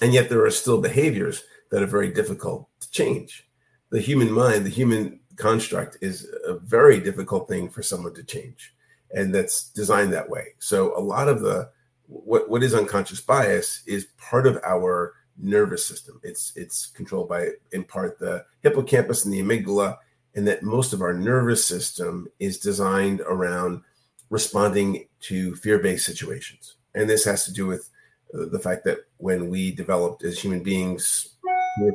And 0.00 0.12
yet 0.12 0.28
there 0.28 0.44
are 0.44 0.50
still 0.50 0.80
behaviors 0.80 1.42
that 1.70 1.82
are 1.82 1.86
very 1.86 2.12
difficult 2.12 2.68
to 2.80 2.90
change. 2.90 3.48
The 3.90 4.00
human 4.00 4.30
mind, 4.30 4.64
the 4.64 4.70
human 4.70 5.20
construct 5.38 5.96
is 6.00 6.28
a 6.44 6.54
very 6.54 7.00
difficult 7.00 7.48
thing 7.48 7.70
for 7.70 7.82
someone 7.82 8.14
to 8.14 8.24
change. 8.24 8.74
And 9.14 9.34
that's 9.34 9.70
designed 9.70 10.12
that 10.12 10.28
way. 10.28 10.48
So 10.58 10.96
a 10.98 11.00
lot 11.00 11.28
of 11.28 11.40
the 11.40 11.70
what, 12.08 12.50
what 12.50 12.62
is 12.62 12.74
unconscious 12.74 13.20
bias 13.20 13.82
is 13.86 14.08
part 14.18 14.46
of 14.46 14.58
our 14.64 15.14
nervous 15.38 15.86
system. 15.86 16.20
It's 16.22 16.52
it's 16.56 16.86
controlled 16.86 17.28
by 17.28 17.50
in 17.72 17.84
part 17.84 18.18
the 18.18 18.44
hippocampus 18.62 19.24
and 19.24 19.32
the 19.32 19.40
amygdala, 19.40 19.96
and 20.34 20.46
that 20.48 20.62
most 20.62 20.92
of 20.92 21.00
our 21.00 21.14
nervous 21.14 21.64
system 21.64 22.28
is 22.38 22.58
designed 22.58 23.20
around 23.20 23.82
responding 24.30 25.06
to 25.20 25.54
fear-based 25.56 26.04
situations. 26.04 26.74
And 26.94 27.08
this 27.08 27.24
has 27.24 27.44
to 27.44 27.52
do 27.52 27.66
with 27.66 27.88
uh, 28.34 28.46
the 28.50 28.58
fact 28.58 28.84
that 28.84 28.98
when 29.18 29.48
we 29.48 29.70
developed 29.70 30.22
as 30.24 30.38
human 30.38 30.62
beings 30.62 31.36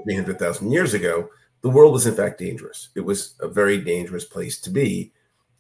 300,000 0.06 0.72
years 0.72 0.94
ago, 0.94 1.30
the 1.64 1.70
world 1.70 1.94
was 1.94 2.06
in 2.06 2.14
fact 2.14 2.40
dangerous. 2.40 2.90
It 2.94 3.02
was 3.02 3.36
a 3.40 3.48
very 3.48 3.80
dangerous 3.80 4.26
place 4.26 4.60
to 4.62 4.70
be. 4.70 5.14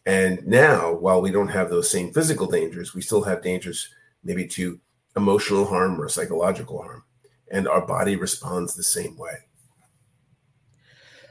And 0.05 0.45
now, 0.45 0.93
while 0.93 1.21
we 1.21 1.31
don't 1.31 1.47
have 1.47 1.69
those 1.69 1.89
same 1.89 2.11
physical 2.11 2.45
dangers, 2.45 2.93
we 2.93 3.01
still 3.01 3.23
have 3.23 3.41
dangers 3.41 3.87
maybe 4.21 4.45
to 4.47 4.79
emotional 5.15 5.65
harm 5.65 5.99
or 5.99 6.09
psychological 6.09 6.81
harm. 6.81 7.03
And 7.51 7.69
our 7.69 7.85
body 7.85 8.17
responds 8.17 8.75
the 8.75 8.83
same 8.83 9.17
way. 9.17 9.35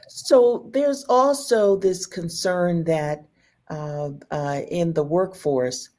So 0.07 0.69
there's 0.73 1.05
also 1.07 1.75
this 1.77 2.07
concern 2.07 2.83
that 2.85 3.25
uh, 3.69 4.09
uh, 4.31 4.61
in 4.69 4.93
the 4.93 5.03
workforce, 5.03 5.89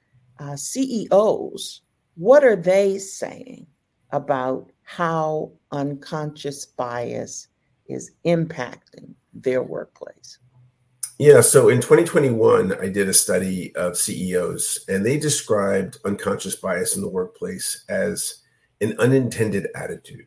uh, 0.41 0.57
CEOs, 0.57 1.83
what 2.17 2.43
are 2.43 2.57
they 2.57 2.99
saying 2.99 3.67
about 4.11 4.73
how 4.83 5.53
unconscious 5.71 6.67
bias 6.67 7.49
is 7.87 8.13
impacting 8.25 9.15
their 9.33 9.63
workplace? 9.63 10.39
Yeah, 11.19 11.41
so 11.43 11.69
in 11.69 11.81
2021, 11.81 12.81
I 12.81 12.89
did 12.89 13.09
a 13.09 13.15
study 13.15 13.75
of 13.77 13.97
CEOs, 13.97 14.85
and 14.89 15.07
they 15.07 15.17
described 15.17 15.99
unconscious 16.05 16.57
bias 16.57 16.97
in 16.97 17.03
the 17.03 17.09
workplace 17.09 17.85
as 17.89 18.43
an 18.81 18.97
unintended 18.99 19.69
attitude, 19.77 20.27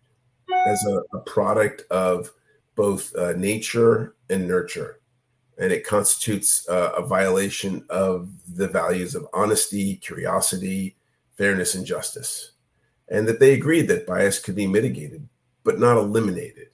as 0.68 0.84
a, 0.86 1.18
a 1.18 1.22
product 1.22 1.84
of 1.92 2.32
both 2.76 3.14
uh, 3.16 3.34
nature 3.34 4.16
and 4.30 4.48
nurture. 4.48 5.02
And 5.60 5.74
it 5.74 5.86
constitutes 5.86 6.68
uh, 6.70 6.94
a 6.96 7.06
violation 7.06 7.84
of 7.90 8.30
the 8.56 8.68
values 8.68 9.14
of 9.14 9.28
honesty, 9.34 9.96
curiosity, 9.96 10.96
fairness, 11.36 11.76
and 11.76 11.86
justice 11.86 12.52
and 13.10 13.28
that 13.28 13.40
they 13.40 13.54
agreed 13.54 13.88
that 13.88 14.08
bias 14.08 14.40
could 14.40 14.56
be 14.56 14.68
mitigated, 14.68 15.28
but 15.64 15.80
not 15.80 15.98
eliminated. 15.98 16.66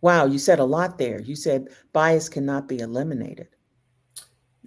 Wow, 0.00 0.26
you 0.26 0.38
said 0.38 0.58
a 0.58 0.64
lot 0.64 0.98
there. 0.98 1.20
You 1.20 1.36
said 1.36 1.68
bias 1.92 2.28
cannot 2.28 2.68
be 2.68 2.80
eliminated. 2.80 3.48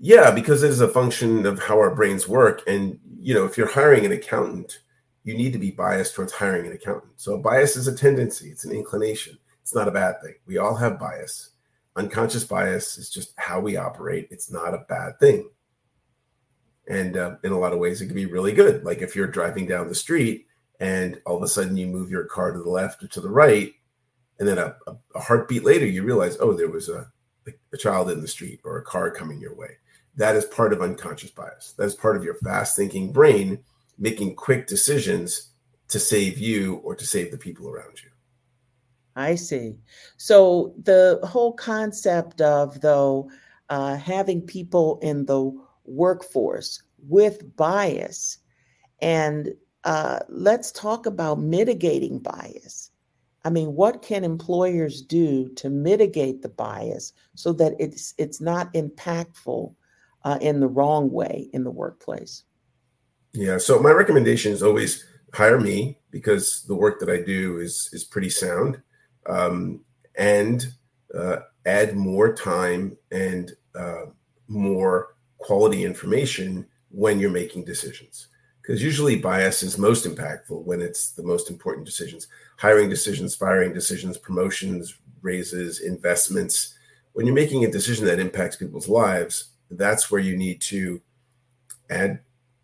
Yeah, 0.02 0.32
because 0.32 0.64
it 0.64 0.70
is 0.70 0.82
a 0.82 0.88
function 0.88 1.46
of 1.46 1.60
how 1.60 1.78
our 1.78 1.94
brains 1.94 2.28
work. 2.28 2.64
And, 2.68 3.00
you 3.20 3.34
know, 3.34 3.46
if 3.46 3.58
you're 3.58 3.68
hiring 3.68 4.06
an 4.06 4.14
accountant, 4.14 4.80
you 5.24 5.36
need 5.36 5.54
to 5.54 5.60
be 5.60 5.72
biased 5.72 6.16
towards 6.16 6.32
hiring 6.32 6.66
an 6.66 6.74
accountant. 6.74 7.14
So 7.18 7.38
bias 7.38 7.76
is 7.76 7.88
a 7.88 7.96
tendency, 7.96 8.50
it's 8.50 8.66
an 8.66 8.72
inclination. 8.72 9.38
It's 9.62 9.76
not 9.76 9.88
a 9.88 9.92
bad 9.92 10.22
thing. 10.22 10.36
We 10.48 10.58
all 10.58 10.76
have 10.76 11.00
bias. 11.00 11.52
Unconscious 11.96 12.44
bias 12.44 12.98
is 12.98 13.10
just 13.10 13.34
how 13.38 13.60
we 13.60 13.78
operate. 13.78 14.28
It's 14.32 14.52
not 14.52 14.74
a 14.74 14.86
bad 14.88 15.20
thing. 15.20 15.50
And 16.88 17.18
uh, 17.18 17.36
in 17.44 17.52
a 17.52 17.60
lot 17.60 17.74
of 17.74 17.80
ways, 17.80 18.02
it 18.02 18.08
can 18.08 18.16
be 18.16 18.26
really 18.26 18.54
good. 18.54 18.84
Like 18.84 19.00
if 19.00 19.16
you're 19.16 19.28
driving 19.28 19.68
down 19.68 19.88
the 19.88 19.96
street 19.96 20.48
and 20.80 21.22
all 21.26 21.38
of 21.38 21.44
a 21.44 21.48
sudden 21.48 21.78
you 21.78 21.86
move 21.86 22.10
your 22.10 22.24
car 22.24 22.52
to 22.52 22.58
the 22.58 22.70
left 22.70 23.04
or 23.04 23.08
to 23.10 23.22
the 23.22 23.30
right, 23.30 23.74
and 24.40 24.48
then 24.48 24.58
a, 24.58 24.76
a 25.16 25.20
heartbeat 25.20 25.64
later, 25.64 25.86
you 25.86 26.04
realize, 26.04 26.38
oh, 26.40 26.54
there 26.54 26.70
was 26.70 26.90
a, 26.90 27.08
a 27.74 27.78
child 27.78 28.10
in 28.10 28.22
the 28.22 28.28
street 28.28 28.62
or 28.64 28.78
a 28.78 28.84
car 28.84 29.12
coming 29.12 29.40
your 29.40 29.56
way. 29.56 29.78
That 30.16 30.36
is 30.36 30.46
part 30.46 30.74
of 30.74 30.82
unconscious 30.82 31.32
bias. 31.32 31.74
That 31.78 31.86
is 31.86 31.96
part 31.96 32.16
of 32.16 32.24
your 32.24 32.36
fast 32.36 32.76
thinking 32.76 33.12
brain 33.12 33.60
making 33.98 34.36
quick 34.36 34.66
decisions 34.66 35.52
to 35.90 36.00
save 36.00 36.38
you 36.38 36.76
or 36.78 36.96
to 36.96 37.06
save 37.06 37.32
the 37.32 37.38
people 37.38 37.70
around 37.70 38.02
you. 38.02 38.10
I 39.16 39.36
see. 39.36 39.76
So 40.18 40.74
the 40.82 41.20
whole 41.24 41.54
concept 41.54 42.42
of 42.42 42.80
though 42.80 43.30
uh, 43.70 43.98
having 43.98 44.42
people 44.42 45.00
in 45.02 45.26
the 45.26 45.52
workforce 45.86 46.82
with 47.08 47.56
bias. 47.56 48.38
And 49.02 49.54
uh, 49.84 50.20
let's 50.30 50.72
talk 50.72 51.06
about 51.06 51.40
mitigating 51.40 52.20
bias. 52.20 52.89
I 53.50 53.52
mean, 53.52 53.74
what 53.74 54.04
can 54.04 54.24
employers 54.24 55.02
do 55.02 55.50
to 55.56 55.72
mitigate 55.72 56.44
the 56.44 56.50
bias 56.50 57.14
so 57.34 57.52
that 57.54 57.74
it's 57.80 58.14
it's 58.20 58.40
not 58.40 58.72
impactful 58.76 59.74
uh, 60.24 60.38
in 60.40 60.60
the 60.60 60.68
wrong 60.68 61.10
way 61.10 61.50
in 61.52 61.64
the 61.64 61.72
workplace? 61.72 62.44
Yeah. 63.34 63.58
So 63.58 63.80
my 63.80 63.90
recommendation 63.90 64.52
is 64.52 64.62
always 64.62 65.04
hire 65.34 65.60
me 65.60 65.98
because 66.12 66.64
the 66.68 66.76
work 66.76 67.00
that 67.00 67.10
I 67.10 67.24
do 67.24 67.58
is 67.58 67.90
is 67.92 68.04
pretty 68.04 68.30
sound, 68.30 68.84
um, 69.26 69.84
and 70.16 70.68
uh, 71.18 71.38
add 71.66 71.96
more 71.96 72.36
time 72.36 72.96
and 73.12 73.52
uh, 73.74 74.06
more 74.48 75.16
quality 75.40 75.86
information 75.86 76.68
when 76.92 77.20
you're 77.20 77.32
making 77.32 77.66
decisions. 77.66 78.28
Because 78.70 78.84
usually 78.84 79.16
bias 79.16 79.64
is 79.64 79.80
most 79.80 80.06
impactful 80.06 80.64
when 80.64 80.80
it's 80.80 81.10
the 81.14 81.24
most 81.24 81.50
important 81.50 81.88
decisions 81.88 82.28
hiring 82.58 82.88
decisions, 82.88 83.34
firing 83.34 83.74
decisions, 83.74 84.16
promotions, 84.16 84.94
raises, 85.24 85.80
investments. 85.80 86.76
When 87.14 87.26
you're 87.26 87.34
making 87.34 87.66
a 87.66 87.72
decision 87.72 88.06
that 88.06 88.20
impacts 88.20 88.58
people's 88.58 88.88
lives, 88.88 89.54
that's 89.72 90.12
where 90.12 90.22
you 90.22 90.38
need 90.38 90.62
to 90.62 91.02
add 91.90 92.20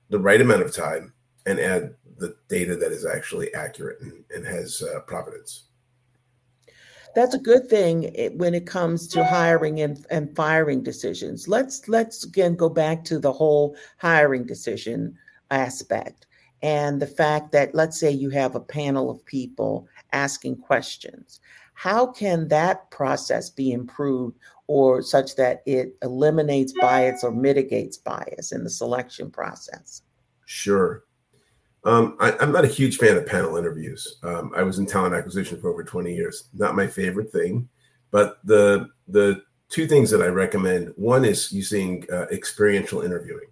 the 0.10 0.20
right 0.20 0.40
amount 0.40 0.62
of 0.62 0.76
time 0.76 1.12
and 1.48 1.60
add 1.60 1.96
the 2.20 2.36
data 2.50 2.76
that 2.76 2.92
is 2.92 3.04
actually 3.04 3.52
accurate 3.56 4.00
and, 4.02 4.26
and 4.30 4.46
has 4.46 4.84
uh, 4.84 5.00
provenance 5.08 5.64
that's 7.16 7.34
a 7.34 7.40
good 7.40 7.70
thing 7.70 8.14
when 8.36 8.54
it 8.54 8.68
comes 8.68 9.08
to 9.08 9.24
hiring 9.24 9.80
and, 9.80 10.06
and 10.12 10.36
firing 10.36 10.84
decisions. 10.84 11.48
Let's 11.48 11.88
let's 11.88 12.26
again 12.26 12.58
go 12.58 12.68
back 12.68 13.06
to 13.06 13.20
the 13.20 13.32
whole 13.32 13.78
hiring 14.00 14.46
decision 14.46 15.18
aspect 15.52 16.26
and 16.62 17.02
the 17.02 17.08
fact 17.08 17.52
that 17.52 17.76
let's 17.76 18.00
say 18.00 18.10
you 18.10 18.30
have 18.30 18.56
a 18.56 18.60
panel 18.60 19.10
of 19.10 19.26
people 19.26 19.88
asking 20.14 20.58
questions. 20.58 21.40
How 21.74 22.08
can 22.08 22.48
that 22.48 22.90
process 22.90 23.50
be 23.50 23.72
improved 23.72 24.38
or 24.68 25.02
such 25.02 25.36
that 25.36 25.62
it 25.66 25.96
eliminates 26.02 26.74
bias 26.80 27.24
or 27.24 27.32
mitigates 27.32 27.98
bias 27.98 28.52
in 28.52 28.64
the 28.64 28.70
selection 28.70 29.30
process? 29.30 30.02
Sure. 30.46 31.04
Um, 31.84 32.18
I, 32.20 32.32
am 32.42 32.52
not 32.52 32.66
a 32.66 32.70
huge 32.70 32.98
fan 32.98 33.16
of 33.16 33.28
panel 33.28 33.58
interviews. 33.58 34.18
Um, 34.24 34.52
I 34.56 34.64
was 34.64 34.80
in 34.80 34.88
talent 34.88 35.14
acquisition 35.14 35.62
for 35.62 35.70
over 35.70 35.84
20 35.84 36.16
years. 36.16 36.50
Not 36.54 36.76
my 36.76 36.88
favorite 36.88 37.32
thing, 37.32 37.70
but 38.10 38.40
the 38.44 38.88
the 39.08 39.44
two 39.70 39.86
things 39.86 40.10
that 40.10 40.22
I 40.22 40.28
recommend. 40.28 40.94
One 40.96 41.26
is 41.26 41.52
using 41.52 42.06
uh, 42.12 42.26
experiential 42.32 43.02
interviewing, 43.02 43.50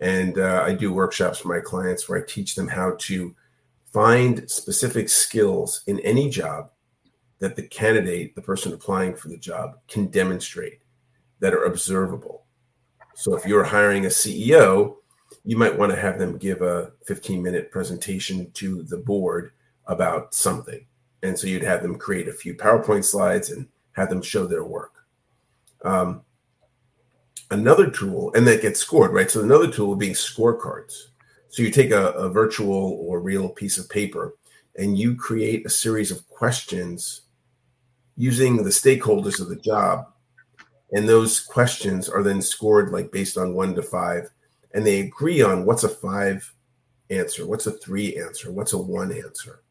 and 0.00 0.38
uh, 0.38 0.62
I 0.66 0.74
do 0.74 0.92
workshops 0.92 1.38
for 1.38 1.48
my 1.48 1.60
clients 1.60 2.08
where 2.08 2.18
I 2.18 2.24
teach 2.26 2.54
them 2.54 2.68
how 2.68 2.96
to 3.00 3.34
find 3.92 4.48
specific 4.50 5.08
skills 5.08 5.82
in 5.86 6.00
any 6.00 6.30
job 6.30 6.70
that 7.38 7.56
the 7.56 7.66
candidate, 7.66 8.34
the 8.34 8.42
person 8.42 8.72
applying 8.72 9.14
for 9.14 9.28
the 9.28 9.36
job, 9.36 9.78
can 9.88 10.06
demonstrate 10.06 10.80
that 11.40 11.54
are 11.54 11.64
observable. 11.64 12.44
So 13.14 13.34
if 13.34 13.46
you're 13.46 13.64
hiring 13.64 14.06
a 14.06 14.08
CEO 14.08 14.96
you 15.44 15.56
might 15.56 15.78
want 15.78 15.92
to 15.92 16.00
have 16.00 16.18
them 16.18 16.38
give 16.38 16.62
a 16.62 16.92
15 17.06 17.42
minute 17.42 17.70
presentation 17.70 18.50
to 18.52 18.82
the 18.82 18.98
board 18.98 19.52
about 19.86 20.34
something. 20.34 20.86
And 21.22 21.38
so 21.38 21.46
you'd 21.46 21.62
have 21.62 21.82
them 21.82 21.98
create 21.98 22.28
a 22.28 22.32
few 22.32 22.54
PowerPoint 22.54 23.04
slides 23.04 23.50
and 23.50 23.68
have 23.92 24.08
them 24.08 24.22
show 24.22 24.46
their 24.46 24.64
work. 24.64 25.04
Um, 25.82 26.22
another 27.50 27.90
tool, 27.90 28.32
and 28.34 28.46
that 28.46 28.62
gets 28.62 28.80
scored, 28.80 29.12
right? 29.12 29.30
So 29.30 29.42
another 29.42 29.70
tool 29.70 29.96
being 29.96 30.14
scorecards. 30.14 30.94
So 31.48 31.62
you 31.62 31.70
take 31.70 31.90
a, 31.90 32.10
a 32.12 32.28
virtual 32.28 32.98
or 33.00 33.20
real 33.20 33.48
piece 33.48 33.76
of 33.76 33.88
paper 33.90 34.34
and 34.76 34.96
you 34.96 35.16
create 35.16 35.66
a 35.66 35.70
series 35.70 36.10
of 36.10 36.26
questions 36.28 37.22
using 38.16 38.56
the 38.56 38.70
stakeholders 38.70 39.40
of 39.40 39.48
the 39.48 39.56
job. 39.56 40.06
And 40.92 41.08
those 41.08 41.40
questions 41.40 42.08
are 42.08 42.22
then 42.22 42.40
scored 42.40 42.90
like 42.90 43.10
based 43.10 43.36
on 43.36 43.54
one 43.54 43.74
to 43.74 43.82
five. 43.82 44.30
And 44.72 44.86
they 44.86 45.00
agree 45.00 45.42
on 45.42 45.64
what's 45.64 45.84
a 45.84 45.88
five 45.88 46.52
answer, 47.10 47.46
what's 47.46 47.66
a 47.66 47.72
three 47.72 48.16
answer, 48.16 48.52
what's 48.52 48.72
a 48.72 48.78
one 48.78 49.12
answer. 49.12 49.62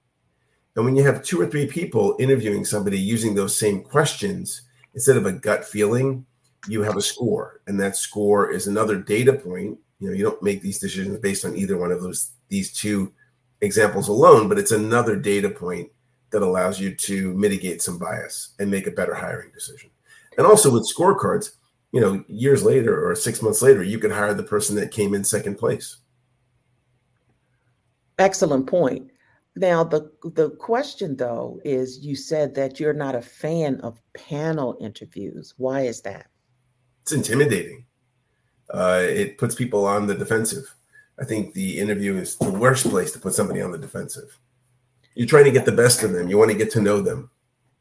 And 0.76 0.84
when 0.84 0.96
you 0.96 1.04
have 1.04 1.24
two 1.24 1.40
or 1.40 1.48
three 1.48 1.66
people 1.66 2.16
interviewing 2.20 2.66
somebody 2.66 3.00
using 3.00 3.36
those 3.36 3.58
same 3.58 3.82
questions, 3.84 4.64
instead 4.94 5.18
of 5.18 5.26
a 5.26 5.32
gut 5.32 5.66
feeling, 5.66 6.26
you 6.68 6.82
have 6.82 6.98
a 6.98 7.02
score. 7.02 7.62
And 7.68 7.80
that 7.80 7.96
score 7.96 8.52
is 8.52 8.68
another 8.68 8.98
data 8.98 9.34
point. 9.34 9.78
You 10.00 10.10
know, 10.10 10.14
you 10.14 10.24
don't 10.24 10.44
make 10.44 10.62
these 10.62 10.80
decisions 10.80 11.18
based 11.20 11.46
on 11.46 11.56
either 11.56 11.78
one 11.78 11.92
of 11.92 12.02
those 12.02 12.32
these 12.50 12.74
two 12.74 13.14
examples 13.62 14.08
alone, 14.08 14.50
but 14.50 14.58
it's 14.58 14.72
another 14.72 15.16
data 15.16 15.50
point 15.50 15.92
that 16.32 16.42
allows 16.42 16.80
you 16.80 16.96
to 16.96 17.34
mitigate 17.36 17.82
some 17.82 17.98
bias 17.98 18.50
and 18.60 18.70
make 18.70 18.88
a 18.88 18.92
better 18.92 19.14
hiring 19.14 19.52
decision. 19.52 19.90
And 20.38 20.46
also 20.46 20.72
with 20.72 20.92
scorecards, 20.92 21.52
you 21.92 22.00
know, 22.00 22.24
years 22.28 22.64
later 22.64 23.08
or 23.08 23.16
six 23.16 23.42
months 23.42 23.62
later, 23.62 23.84
you 23.84 24.00
could 24.00 24.12
hire 24.12 24.34
the 24.34 24.44
person 24.44 24.76
that 24.76 24.92
came 24.92 25.14
in 25.14 25.24
second 25.24 25.56
place. 25.56 25.98
Excellent 28.20 28.68
point. 28.68 29.12
Now, 29.56 29.84
the 29.84 30.12
the 30.24 30.52
question 30.52 31.16
though 31.18 31.60
is, 31.66 32.00
you 32.00 32.16
said 32.16 32.54
that 32.56 32.80
you're 32.80 32.94
not 32.94 33.16
a 33.16 33.22
fan 33.22 33.82
of 33.82 34.02
panel 34.14 34.78
interviews. 34.80 35.54
Why 35.58 35.82
is 35.82 36.02
that? 36.02 36.28
It's 37.12 37.28
intimidating. 37.28 37.86
Uh, 38.72 39.02
it 39.02 39.40
puts 39.40 39.56
people 39.56 39.88
on 39.88 40.06
the 40.06 40.14
defensive. 40.14 40.76
I 41.20 41.26
think 41.26 41.56
the 41.56 41.80
interview 41.80 42.16
is 42.18 42.36
the 42.36 42.52
worst 42.52 42.88
place 42.88 43.12
to 43.14 43.20
put 43.20 43.34
somebody 43.34 43.62
on 43.62 43.72
the 43.72 43.80
defensive. 43.80 44.38
You're 45.16 45.28
trying 45.28 45.46
to 45.46 45.52
get 45.52 45.66
the 45.66 45.72
best 45.72 46.04
of 46.04 46.12
them. 46.12 46.30
You 46.30 46.38
want 46.38 46.52
to 46.52 46.58
get 46.58 46.70
to 46.74 46.82
know 46.82 47.02
them. 47.02 47.32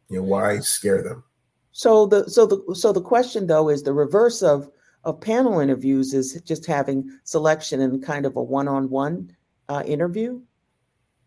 You 0.08 0.16
know 0.16 0.22
why 0.22 0.60
scare 0.60 1.02
them? 1.02 1.24
So 1.72 2.06
the 2.06 2.26
so 2.30 2.46
the 2.46 2.74
so 2.74 2.90
the 2.90 3.02
question 3.02 3.46
though 3.46 3.68
is 3.68 3.82
the 3.82 3.92
reverse 3.92 4.42
of 4.42 4.70
of 5.04 5.20
panel 5.20 5.60
interviews 5.60 6.14
is 6.14 6.40
just 6.46 6.64
having 6.64 7.10
selection 7.24 7.82
and 7.82 8.02
kind 8.02 8.24
of 8.24 8.36
a 8.36 8.42
one-on-one 8.42 9.30
uh, 9.68 9.82
interview. 9.84 10.40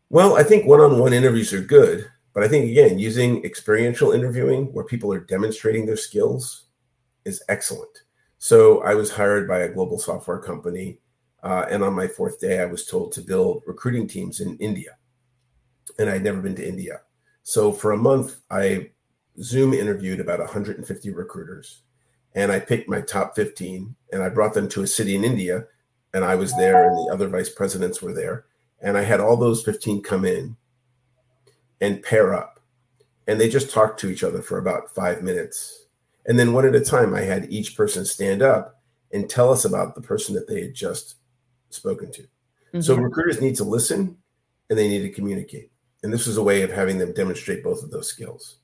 Well, 0.09 0.37
I 0.37 0.43
think 0.43 0.65
one-on-one 0.65 1.13
interviews 1.13 1.53
are 1.53 1.61
good, 1.61 2.09
but 2.33 2.41
I 2.41 2.47
think 2.47 2.71
again 2.71 2.97
using 2.97 3.45
experiential 3.45 4.11
interviewing 4.11 4.73
where 4.73 4.85
people 4.85 5.13
are 5.13 5.19
demonstrating 5.19 5.85
their 5.85 5.97
skills 5.97 6.63
is 7.25 7.43
excellent. 7.49 8.03
So 8.37 8.81
I 8.81 8.95
was 8.95 9.11
hired 9.11 9.47
by 9.47 9.59
a 9.59 9.71
global 9.71 9.99
software 9.99 10.39
company, 10.39 10.99
uh, 11.43 11.65
and 11.69 11.83
on 11.83 11.93
my 11.93 12.07
fourth 12.07 12.39
day, 12.39 12.59
I 12.59 12.65
was 12.65 12.85
told 12.85 13.11
to 13.13 13.21
build 13.21 13.63
recruiting 13.65 14.07
teams 14.07 14.39
in 14.39 14.57
India, 14.57 14.97
and 15.99 16.09
I'd 16.09 16.23
never 16.23 16.41
been 16.41 16.55
to 16.55 16.67
India. 16.67 17.01
So 17.43 17.71
for 17.71 17.91
a 17.91 17.97
month, 17.97 18.37
I 18.49 18.91
Zoom 19.41 19.73
interviewed 19.73 20.19
about 20.19 20.39
150 20.39 21.09
recruiters, 21.11 21.81
and 22.35 22.51
I 22.51 22.59
picked 22.59 22.89
my 22.89 23.01
top 23.01 23.35
15, 23.35 23.95
and 24.11 24.23
I 24.23 24.29
brought 24.29 24.53
them 24.53 24.69
to 24.69 24.83
a 24.83 24.87
city 24.87 25.15
in 25.15 25.23
India, 25.23 25.65
and 26.13 26.23
I 26.23 26.35
was 26.35 26.55
there, 26.57 26.87
and 26.87 26.97
the 26.97 27.13
other 27.13 27.27
vice 27.27 27.49
presidents 27.49 28.01
were 28.01 28.13
there 28.13 28.45
and 28.81 28.97
I 28.97 29.03
had 29.03 29.19
all 29.19 29.37
those 29.37 29.63
15 29.63 30.01
come 30.01 30.25
in 30.25 30.57
and 31.79 32.01
pair 32.01 32.33
up. 32.33 32.59
And 33.27 33.39
they 33.39 33.49
just 33.49 33.69
talked 33.69 33.99
to 34.01 34.09
each 34.09 34.23
other 34.23 34.41
for 34.41 34.57
about 34.57 34.93
five 34.93 35.21
minutes. 35.21 35.85
And 36.25 36.37
then 36.37 36.53
one 36.53 36.65
at 36.65 36.75
a 36.75 36.83
time, 36.83 37.13
I 37.13 37.21
had 37.21 37.51
each 37.51 37.75
person 37.75 38.05
stand 38.05 38.41
up 38.41 38.81
and 39.11 39.29
tell 39.29 39.51
us 39.51 39.65
about 39.65 39.95
the 39.95 40.01
person 40.01 40.35
that 40.35 40.47
they 40.47 40.61
had 40.61 40.73
just 40.73 41.15
spoken 41.69 42.11
to. 42.11 42.21
Mm-hmm. 42.21 42.81
So 42.81 42.95
recruiters 42.95 43.41
need 43.41 43.55
to 43.55 43.63
listen 43.63 44.17
and 44.69 44.79
they 44.79 44.87
need 44.87 45.01
to 45.01 45.09
communicate. 45.09 45.71
And 46.03 46.11
this 46.11 46.27
was 46.27 46.37
a 46.37 46.43
way 46.43 46.61
of 46.61 46.71
having 46.71 46.97
them 46.97 47.13
demonstrate 47.13 47.63
both 47.63 47.83
of 47.83 47.91
those 47.91 48.07
skills. 48.07 48.57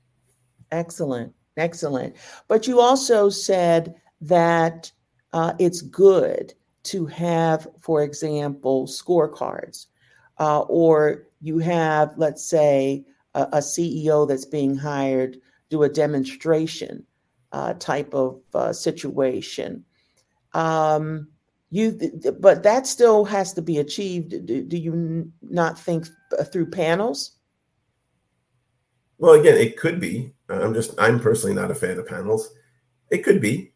Excellent. 0.72 1.34
Excellent. 1.58 2.16
But 2.48 2.68
you 2.68 2.80
also 2.80 3.30
said 3.30 3.96
that 4.22 4.92
uh, 5.34 5.54
it's 5.60 5.82
good 5.82 6.54
to 6.84 7.06
have, 7.08 7.68
for 7.82 8.04
example, 8.04 8.88
scorecards 8.88 9.88
uh, 10.40 10.62
or 10.62 11.28
you 11.42 11.58
have, 11.60 12.18
let's 12.18 12.48
say, 12.48 13.04
a, 13.34 13.44
a, 13.54 13.58
CEO 13.58 14.28
that's 14.28 14.46
being 14.46 14.76
hired 14.76 15.38
do 15.70 15.84
a 15.84 15.90
demonstration 15.90 17.06
uh, 17.52 17.74
type 17.74 18.14
of 18.14 18.42
uh, 18.54 18.74
situation. 18.74 19.86
Um, 20.54 21.30
you, 21.70 22.00
but 22.40 22.64
that 22.64 22.88
still 22.88 23.26
has 23.26 23.54
to 23.54 23.62
be 23.62 23.78
achieved. 23.78 24.46
Do, 24.46 24.64
do 24.64 24.78
you 24.78 25.32
not 25.42 25.78
think 25.78 26.08
uh, 26.38 26.44
through 26.44 26.70
panels? 26.70 27.32
Well, 29.18 29.34
again, 29.34 29.58
it 29.58 29.78
could 29.78 30.00
be. 30.00 30.34
I'm 30.50 30.74
just, 30.74 30.94
I'm 31.00 31.20
personally 31.20 31.56
not 31.56 31.72
a 31.72 31.76
fan 31.76 31.98
of 31.98 32.08
panels. 32.08 32.50
It 33.12 33.24
could 33.24 33.42
be. 33.42 33.74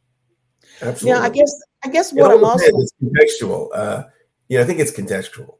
Absolutely. 0.81 1.19
Yeah, 1.19 1.25
I 1.25 1.29
guess, 1.29 1.51
I 1.83 1.89
guess 1.89 2.13
what 2.13 2.31
I'm 2.31 2.43
also. 2.43 2.65
It's 2.65 2.93
contextual. 3.03 3.69
Uh, 3.73 4.03
you 4.47 4.57
know, 4.57 4.63
I 4.63 4.67
think 4.67 4.79
it's 4.79 4.91
contextual. 4.91 5.57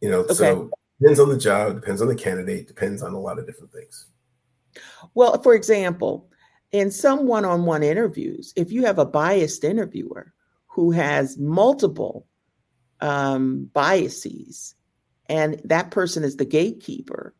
You 0.00 0.10
know, 0.10 0.20
okay. 0.20 0.34
so 0.34 0.70
depends 1.00 1.20
on 1.20 1.28
the 1.28 1.38
job, 1.38 1.74
depends 1.74 2.02
on 2.02 2.08
the 2.08 2.14
candidate, 2.14 2.66
depends 2.66 3.02
on 3.02 3.12
a 3.12 3.20
lot 3.20 3.38
of 3.38 3.46
different 3.46 3.72
things. 3.72 4.06
Well, 5.14 5.40
for 5.42 5.54
example, 5.54 6.28
in 6.72 6.90
some 6.90 7.26
one 7.26 7.44
on 7.44 7.64
one 7.64 7.82
interviews, 7.82 8.52
if 8.56 8.72
you 8.72 8.84
have 8.84 8.98
a 8.98 9.06
biased 9.06 9.64
interviewer 9.64 10.32
who 10.66 10.90
has 10.90 11.38
multiple 11.38 12.26
um, 13.00 13.70
biases 13.72 14.74
and 15.26 15.60
that 15.64 15.90
person 15.90 16.24
is 16.24 16.36
the 16.36 16.44
gatekeeper, 16.44 17.34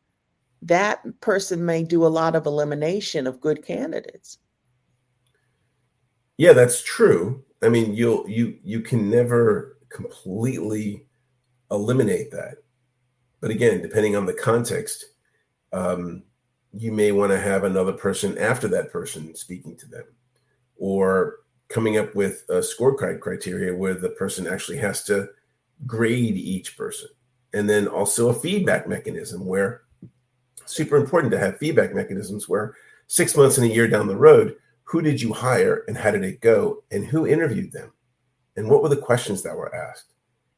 that 0.62 1.02
person 1.20 1.64
may 1.64 1.82
do 1.82 2.04
a 2.04 2.08
lot 2.08 2.34
of 2.34 2.46
elimination 2.46 3.26
of 3.26 3.40
good 3.40 3.64
candidates. 3.64 4.38
Yeah, 6.36 6.52
that's 6.52 6.82
true. 6.82 7.44
I 7.62 7.68
mean, 7.68 7.94
you'll 7.94 8.28
you 8.28 8.58
you 8.62 8.80
can 8.80 9.10
never 9.10 9.78
completely 9.88 11.06
eliminate 11.70 12.30
that. 12.30 12.58
But 13.40 13.50
again, 13.50 13.82
depending 13.82 14.16
on 14.16 14.26
the 14.26 14.34
context, 14.34 15.04
um, 15.72 16.22
you 16.72 16.92
may 16.92 17.12
want 17.12 17.32
to 17.32 17.40
have 17.40 17.64
another 17.64 17.92
person 17.92 18.36
after 18.38 18.68
that 18.68 18.92
person 18.92 19.34
speaking 19.34 19.76
to 19.76 19.86
them, 19.86 20.04
or 20.76 21.36
coming 21.68 21.98
up 21.98 22.14
with 22.14 22.44
a 22.48 22.54
scorecard 22.54 23.20
criteria 23.20 23.74
where 23.74 23.94
the 23.94 24.10
person 24.10 24.46
actually 24.46 24.78
has 24.78 25.04
to 25.04 25.28
grade 25.86 26.36
each 26.36 26.76
person, 26.76 27.08
and 27.52 27.68
then 27.68 27.86
also 27.86 28.28
a 28.28 28.34
feedback 28.34 28.88
mechanism 28.88 29.46
where 29.46 29.82
super 30.66 30.96
important 30.96 31.32
to 31.32 31.38
have 31.38 31.58
feedback 31.58 31.94
mechanisms 31.94 32.48
where 32.48 32.74
six 33.06 33.36
months 33.36 33.56
and 33.56 33.70
a 33.70 33.74
year 33.74 33.88
down 33.88 34.06
the 34.06 34.16
road, 34.16 34.54
who 34.84 35.00
did 35.00 35.20
you 35.20 35.32
hire 35.32 35.84
and 35.88 35.96
how 35.96 36.10
did 36.10 36.24
it 36.24 36.40
go, 36.40 36.82
and 36.90 37.06
who 37.06 37.26
interviewed 37.26 37.72
them, 37.72 37.92
and 38.56 38.68
what 38.68 38.82
were 38.82 38.88
the 38.88 38.96
questions 38.96 39.42
that 39.42 39.56
were 39.56 39.74
asked? 39.74 40.12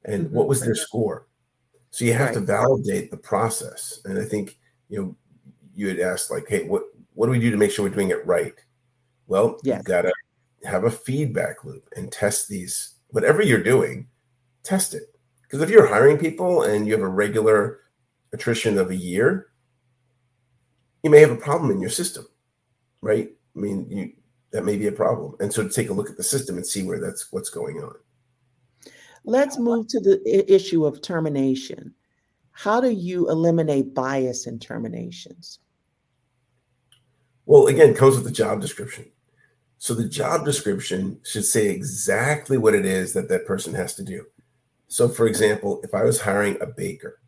And 0.05 0.27
mm-hmm. 0.27 0.35
what 0.35 0.49
was 0.49 0.61
their 0.61 0.75
score? 0.75 1.27
So 1.91 2.05
you 2.05 2.13
have 2.15 2.29
right. 2.29 2.35
to 2.35 2.41
validate 2.41 3.11
the 3.11 3.17
process. 3.17 4.01
And 4.05 4.19
i 4.19 4.25
think 4.25 4.59
you 4.89 4.99
know 5.01 5.17
you 5.75 5.89
had 5.89 6.01
asked 6.01 6.31
like 6.31 6.47
hey 6.49 6.67
what 6.67 6.83
what 7.15 7.27
do 7.27 7.33
we 7.33 7.41
do 7.41 7.51
to 7.51 7.57
make 7.57 7.71
sure 7.71 7.85
we're 7.85 7.95
doing 7.95 8.11
it 8.11 8.27
right? 8.27 8.55
Well 9.27 9.59
yes. 9.63 9.79
you've 9.79 9.87
got 9.87 10.03
to 10.03 10.13
have 10.65 10.85
a 10.85 10.91
feedback 10.91 11.65
loop 11.65 11.89
and 11.97 12.11
test 12.11 12.49
these 12.49 12.95
whatever 13.09 13.43
you're 13.43 13.63
doing 13.63 14.09
test 14.63 14.95
it. 14.95 15.15
Because 15.43 15.63
if 15.63 15.71
you're 15.71 15.87
hiring 15.87 16.19
people 16.19 16.63
and 16.63 16.87
you 16.87 16.93
have 16.93 17.03
a 17.03 17.09
regular 17.09 17.81
attrition 18.33 18.79
of 18.79 18.91
a 18.91 18.97
year 18.97 19.49
you 21.03 21.11
may 21.11 21.21
have 21.21 21.31
a 21.31 21.37
problem 21.37 21.71
in 21.71 21.81
your 21.81 21.91
system 21.91 22.27
right? 23.01 23.31
I 23.57 23.59
mean 23.59 23.87
you 23.91 24.13
that 24.51 24.65
may 24.65 24.77
be 24.77 24.89
a 24.89 24.93
problem. 24.93 25.37
And 25.41 25.53
so 25.53 25.63
to 25.63 25.73
take 25.73 25.91
a 25.91 25.93
look 25.93 26.11
at 26.11 26.17
the 26.17 26.23
system 26.23 26.57
and 26.57 26.67
see 26.67 26.83
where 26.83 27.01
that's 27.01 27.33
what's 27.33 27.51
going 27.51 27.83
on. 27.83 27.95
Let's 29.25 29.59
move 29.59 29.87
to 29.89 30.01
the 30.01 30.53
issue 30.53 30.87
of 30.87 31.03
termination. 31.03 31.95
How 32.61 32.79
do 32.79 32.91
you 32.91 33.31
eliminate 33.31 33.95
bias 33.95 34.47
in 34.47 34.59
terminations? 34.59 35.61
Well, 37.47 37.69
again, 37.69 37.95
comes 37.95 38.17
with 38.17 38.25
the 38.25 38.31
job 38.31 38.61
description. 38.61 39.11
So 39.79 39.95
the 39.95 40.07
job 40.07 40.45
description 40.45 41.19
should 41.25 41.47
say 41.47 41.71
exactly 41.71 42.59
what 42.59 42.75
it 42.75 42.85
is 42.85 43.15
that 43.15 43.31
that 43.31 43.47
person 43.47 43.73
has 43.73 43.95
to 43.95 44.03
do. 44.03 44.27
So, 44.89 45.09
for 45.09 45.27
example, 45.27 45.81
if 45.85 45.95
I 45.95 46.05
was 46.05 46.21
hiring 46.21 46.59
a 46.61 46.67
baker, 46.67 47.23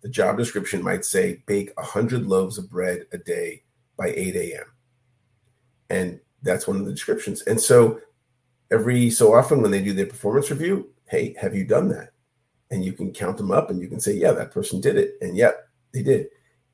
the 0.00 0.08
job 0.08 0.36
description 0.36 0.82
might 0.82 1.04
say 1.04 1.44
bake 1.46 1.70
100 1.76 2.26
loaves 2.26 2.58
of 2.58 2.68
bread 2.68 3.06
a 3.12 3.18
day 3.18 3.62
by 3.96 4.08
8 4.08 4.34
a.m. 4.34 4.66
And 5.90 6.18
that's 6.42 6.66
one 6.66 6.78
of 6.78 6.86
the 6.86 6.92
descriptions. 6.92 7.42
And 7.42 7.60
so, 7.60 8.00
every 8.72 9.10
so 9.10 9.32
often 9.32 9.62
when 9.62 9.70
they 9.70 9.84
do 9.84 9.92
their 9.92 10.06
performance 10.06 10.50
review, 10.50 10.88
hey, 11.08 11.36
have 11.40 11.54
you 11.54 11.64
done 11.64 11.88
that? 11.90 12.11
And 12.72 12.84
you 12.84 12.92
can 12.92 13.12
count 13.12 13.36
them 13.36 13.52
up 13.52 13.70
and 13.70 13.80
you 13.80 13.86
can 13.86 14.00
say, 14.00 14.14
yeah, 14.14 14.32
that 14.32 14.50
person 14.50 14.80
did 14.80 14.96
it. 14.96 15.14
And 15.20 15.36
yep, 15.36 15.68
they 15.92 16.02
did. 16.02 16.26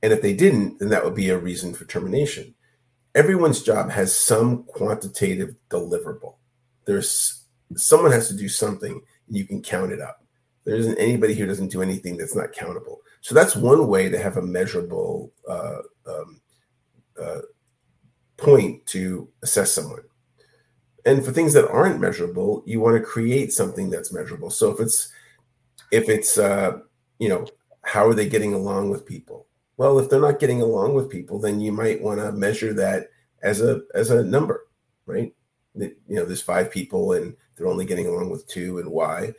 And 0.02 0.12
if 0.12 0.22
they 0.22 0.32
didn't, 0.32 0.78
then 0.78 0.88
that 0.88 1.04
would 1.04 1.14
be 1.14 1.28
a 1.28 1.37
reason 1.37 1.74
for 1.74 1.84
termination. 1.84 2.54
Everyone's 3.14 3.62
job 3.62 3.90
has 3.90 4.16
some 4.16 4.62
quantitative 4.62 5.56
deliverable. 5.68 6.37
There's 6.87 7.44
someone 7.74 8.12
has 8.12 8.28
to 8.28 8.37
do 8.37 8.48
something 8.48 8.92
and 9.26 9.37
you 9.37 9.44
can 9.44 9.61
count 9.61 9.92
it 9.92 10.00
up. 10.00 10.24
There 10.64 10.76
isn't 10.76 10.98
anybody 10.98 11.34
who 11.34 11.46
doesn't 11.46 11.72
do 11.72 11.82
anything 11.82 12.16
that's 12.16 12.37
not 12.37 12.52
countable. 12.52 13.00
So 13.20 13.34
that's 13.34 13.56
one 13.56 13.88
way 13.88 14.08
to 14.08 14.18
have 14.18 14.37
a 14.37 14.42
measurable 14.42 15.32
uh, 15.48 15.80
um, 16.06 16.40
uh, 17.20 17.40
point 18.37 18.87
to 18.87 19.28
assess 19.42 19.72
someone. 19.72 20.02
And 21.04 21.24
for 21.24 21.32
things 21.32 21.54
that 21.54 21.68
aren't 21.68 22.00
measurable, 22.00 22.62
you 22.66 22.80
want 22.80 22.96
to 22.96 23.02
create 23.02 23.52
something 23.52 23.90
that's 23.90 24.12
measurable. 24.12 24.50
So 24.50 24.70
if 24.70 24.80
it's 24.80 25.11
if 25.90 26.09
it's 26.09 26.38
uh, 26.38 26.79
you 27.18 27.29
know 27.29 27.46
how 27.83 28.07
are 28.07 28.14
they 28.14 28.29
getting 28.29 28.55
along 28.55 28.90
with 28.90 29.07
people? 29.07 29.46
Well, 29.77 29.98
if 29.98 30.11
they're 30.11 30.20
not 30.20 30.40
getting 30.40 30.61
along 30.61 30.94
with 30.94 31.09
people, 31.09 31.38
then 31.38 31.61
you 31.61 31.72
might 31.72 32.03
want 32.03 32.20
to 32.20 32.33
measure 32.33 32.74
that 32.74 33.09
as 33.42 33.61
a 33.61 33.83
as 33.94 34.11
a 34.11 34.24
number, 34.24 34.66
right? 35.07 35.33
You 35.74 35.94
know, 36.09 36.24
there's 36.24 36.42
five 36.42 36.70
people 36.70 37.12
and 37.12 37.37
they're 37.57 37.68
only 37.68 37.85
getting 37.85 38.07
along 38.07 38.31
with 38.31 38.46
two, 38.48 38.79
and 38.79 38.90
why, 38.90 39.33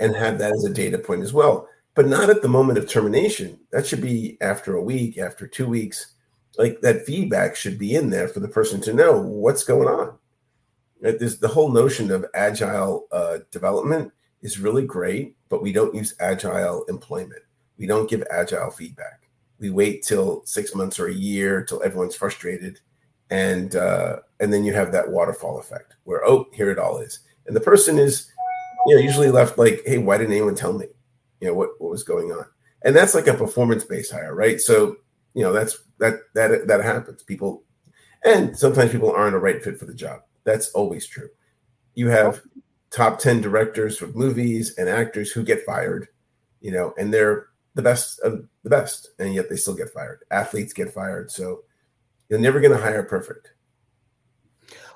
and 0.00 0.16
have 0.16 0.38
that 0.38 0.52
as 0.52 0.64
a 0.64 0.72
data 0.72 0.98
point 0.98 1.22
as 1.22 1.32
well. 1.32 1.68
But 1.94 2.08
not 2.08 2.30
at 2.30 2.40
the 2.42 2.48
moment 2.48 2.78
of 2.78 2.88
termination. 2.88 3.60
That 3.70 3.86
should 3.86 4.00
be 4.00 4.38
after 4.40 4.74
a 4.74 4.82
week, 4.82 5.18
after 5.18 5.46
two 5.46 5.66
weeks. 5.66 6.14
Like 6.58 6.80
that 6.80 7.06
feedback 7.06 7.54
should 7.56 7.78
be 7.78 7.94
in 7.94 8.10
there 8.10 8.28
for 8.28 8.40
the 8.40 8.48
person 8.48 8.80
to 8.82 8.92
know 8.92 9.20
what's 9.20 9.64
going 9.64 9.88
on. 9.88 10.18
There's 11.00 11.38
the 11.38 11.48
whole 11.48 11.70
notion 11.70 12.10
of 12.10 12.24
agile 12.34 13.08
uh, 13.10 13.38
development 13.50 14.12
is 14.42 14.58
really 14.58 14.84
great, 14.84 15.36
but 15.48 15.62
we 15.62 15.72
don't 15.72 15.94
use 15.94 16.14
agile 16.20 16.84
employment. 16.88 17.42
We 17.78 17.86
don't 17.86 18.10
give 18.10 18.24
agile 18.30 18.70
feedback. 18.70 19.28
We 19.58 19.70
wait 19.70 20.02
till 20.02 20.44
six 20.44 20.74
months 20.74 20.98
or 20.98 21.06
a 21.06 21.14
year 21.14 21.64
till 21.64 21.82
everyone's 21.82 22.16
frustrated, 22.16 22.80
and 23.30 23.76
uh, 23.76 24.18
and 24.40 24.52
then 24.52 24.64
you 24.64 24.74
have 24.74 24.92
that 24.92 25.10
waterfall 25.10 25.58
effect 25.58 25.94
where 26.04 26.24
oh 26.26 26.46
here 26.52 26.70
it 26.70 26.78
all 26.78 26.98
is, 26.98 27.20
and 27.46 27.54
the 27.54 27.60
person 27.60 27.98
is 27.98 28.30
you 28.86 28.96
know 28.96 29.00
usually 29.00 29.30
left 29.30 29.58
like 29.58 29.80
hey 29.86 29.98
why 29.98 30.18
didn't 30.18 30.32
anyone 30.32 30.56
tell 30.56 30.72
me 30.72 30.86
you 31.40 31.46
know 31.46 31.54
what 31.54 31.70
what 31.78 31.90
was 31.90 32.02
going 32.02 32.32
on, 32.32 32.44
and 32.84 32.94
that's 32.94 33.14
like 33.14 33.28
a 33.28 33.34
performance 33.34 33.84
based 33.84 34.12
hire 34.12 34.34
right? 34.34 34.60
So 34.60 34.96
you 35.34 35.42
know 35.42 35.52
that's 35.52 35.78
that 35.98 36.14
that 36.34 36.66
that 36.66 36.82
happens. 36.82 37.22
People 37.22 37.62
and 38.24 38.56
sometimes 38.56 38.92
people 38.92 39.12
aren't 39.12 39.36
a 39.36 39.38
right 39.38 39.62
fit 39.62 39.78
for 39.78 39.86
the 39.86 39.94
job. 39.94 40.22
That's 40.44 40.70
always 40.70 41.06
true. 41.06 41.28
You 41.94 42.08
have 42.08 42.42
top 42.92 43.18
10 43.18 43.40
directors 43.40 44.00
of 44.02 44.14
movies 44.14 44.74
and 44.76 44.88
actors 44.88 45.30
who 45.30 45.42
get 45.42 45.64
fired, 45.64 46.08
you 46.60 46.70
know, 46.70 46.94
and 46.98 47.12
they're 47.12 47.48
the 47.74 47.82
best 47.82 48.20
of 48.20 48.46
the 48.62 48.70
best, 48.70 49.10
and 49.18 49.34
yet 49.34 49.48
they 49.48 49.56
still 49.56 49.74
get 49.74 49.90
fired. 49.90 50.24
Athletes 50.30 50.72
get 50.72 50.92
fired. 50.92 51.30
So 51.30 51.62
you're 52.28 52.38
never 52.38 52.60
going 52.60 52.72
to 52.72 52.82
hire 52.82 53.02
perfect. 53.02 53.52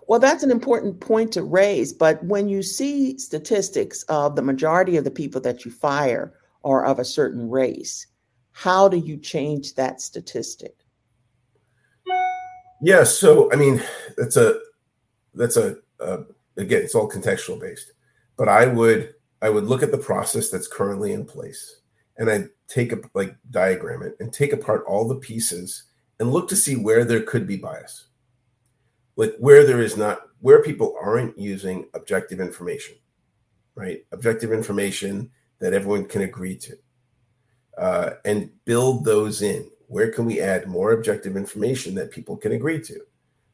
Well, 0.09 0.21
that's 0.21 0.43
an 0.43 0.51
important 0.51 1.01
point 1.01 1.33
to 1.33 1.43
raise. 1.43 1.93
But 1.93 2.23
when 2.23 2.49
you 2.49 2.63
see 2.63 3.19
statistics 3.19 4.03
of 4.05 4.37
the 4.37 4.43
majority 4.43 4.97
of 4.97 5.05
the 5.05 5.11
people 5.11 5.41
that 5.41 5.65
you 5.65 5.71
fire 5.71 6.35
are 6.65 6.85
of 6.85 6.99
a 6.99 7.05
certain 7.05 7.49
race, 7.49 8.07
how 8.53 8.89
do 8.89 8.99
you 8.99 9.17
change 9.17 9.75
that 9.75 10.01
statistic? 10.01 10.77
Yeah, 12.81 13.05
so 13.05 13.51
I 13.53 13.57
mean, 13.57 13.83
that's 14.17 14.37
a 14.37 14.61
that's 15.35 15.57
a, 15.57 15.77
a 15.99 16.21
again, 16.57 16.83
it's 16.83 16.95
all 16.95 17.11
contextual 17.11 17.61
based. 17.61 17.93
But 18.37 18.49
I 18.49 18.67
would 18.67 19.15
I 19.43 19.51
would 19.51 19.65
look 19.65 19.83
at 19.83 19.91
the 19.91 19.99
process 19.99 20.51
that's 20.51 20.69
currently 20.69 21.13
in 21.13 21.25
place 21.25 21.81
and 22.19 22.31
I 22.31 22.45
take 22.69 22.93
a 22.93 23.01
like 23.15 23.37
diagram 23.51 24.03
it 24.03 24.17
and 24.21 24.33
take 24.33 24.53
apart 24.53 24.85
all 24.87 25.07
the 25.07 25.17
pieces 25.17 25.85
and 26.19 26.33
look 26.33 26.49
to 26.49 26.57
see 26.57 26.77
where 26.77 27.05
there 27.05 27.23
could 27.23 27.47
be 27.47 27.57
bias. 27.57 28.07
Like 29.17 29.35
where 29.39 29.67
there 29.67 29.83
is 29.83 29.97
not 29.97 30.23
where 30.41 30.63
people 30.63 30.97
aren't 31.01 31.39
using 31.39 31.89
objective 31.95 32.41
information, 32.41 32.97
right? 33.75 34.05
Objective 34.13 34.53
information 34.53 35.31
that 35.59 35.73
everyone 35.73 36.07
can 36.07 36.23
agree 36.23 36.57
to. 36.57 36.77
Uh, 37.79 38.11
and 38.25 38.51
build 38.65 39.05
those 39.05 39.43
in. 39.43 39.71
Where 39.89 40.11
can 40.11 40.25
we 40.25 40.41
add 40.41 40.67
more 40.67 40.93
objective 40.93 41.37
information 41.37 41.95
that 41.95 42.11
people 42.11 42.37
can 42.37 42.53
agree 42.53 42.81
to? 42.83 43.01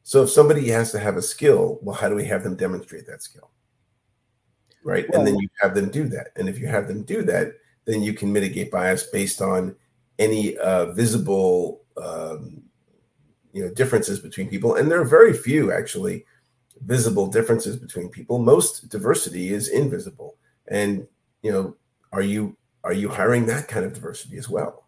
So 0.03 0.23
if 0.23 0.29
somebody 0.29 0.67
has 0.69 0.91
to 0.91 0.99
have 0.99 1.17
a 1.17 1.21
skill, 1.21 1.79
well, 1.81 1.95
how 1.95 2.09
do 2.09 2.15
we 2.15 2.25
have 2.25 2.43
them 2.43 2.55
demonstrate 2.55 3.07
that 3.07 3.23
skill? 3.23 3.49
Right. 4.83 5.09
Well, 5.09 5.19
and 5.19 5.27
then 5.27 5.39
you 5.39 5.47
have 5.61 5.75
them 5.75 5.89
do 5.89 6.07
that. 6.09 6.29
And 6.35 6.49
if 6.49 6.59
you 6.59 6.67
have 6.67 6.89
them 6.89 7.03
do 7.03 7.23
that, 7.23 7.53
then 7.85 8.03
you 8.03 8.13
can 8.13 8.31
mitigate 8.31 8.69
bias 8.69 9.03
based 9.03 9.41
on 9.41 9.75
any 10.19 10.57
uh, 10.57 10.87
visible 10.93 11.81
um, 11.97 12.63
you 13.53 13.63
know 13.63 13.73
differences 13.73 14.19
between 14.19 14.49
people. 14.49 14.75
And 14.75 14.91
there 14.91 14.99
are 14.99 15.05
very 15.05 15.33
few 15.33 15.71
actually 15.71 16.25
visible 16.81 17.27
differences 17.27 17.77
between 17.77 18.09
people. 18.09 18.39
Most 18.39 18.89
diversity 18.89 19.53
is 19.53 19.69
invisible. 19.69 20.35
And 20.67 21.07
you 21.41 21.51
know, 21.51 21.75
are 22.11 22.21
you 22.21 22.57
are 22.83 22.93
you 22.93 23.07
hiring 23.07 23.45
that 23.45 23.67
kind 23.67 23.85
of 23.85 23.93
diversity 23.93 24.37
as 24.37 24.49
well? 24.49 24.85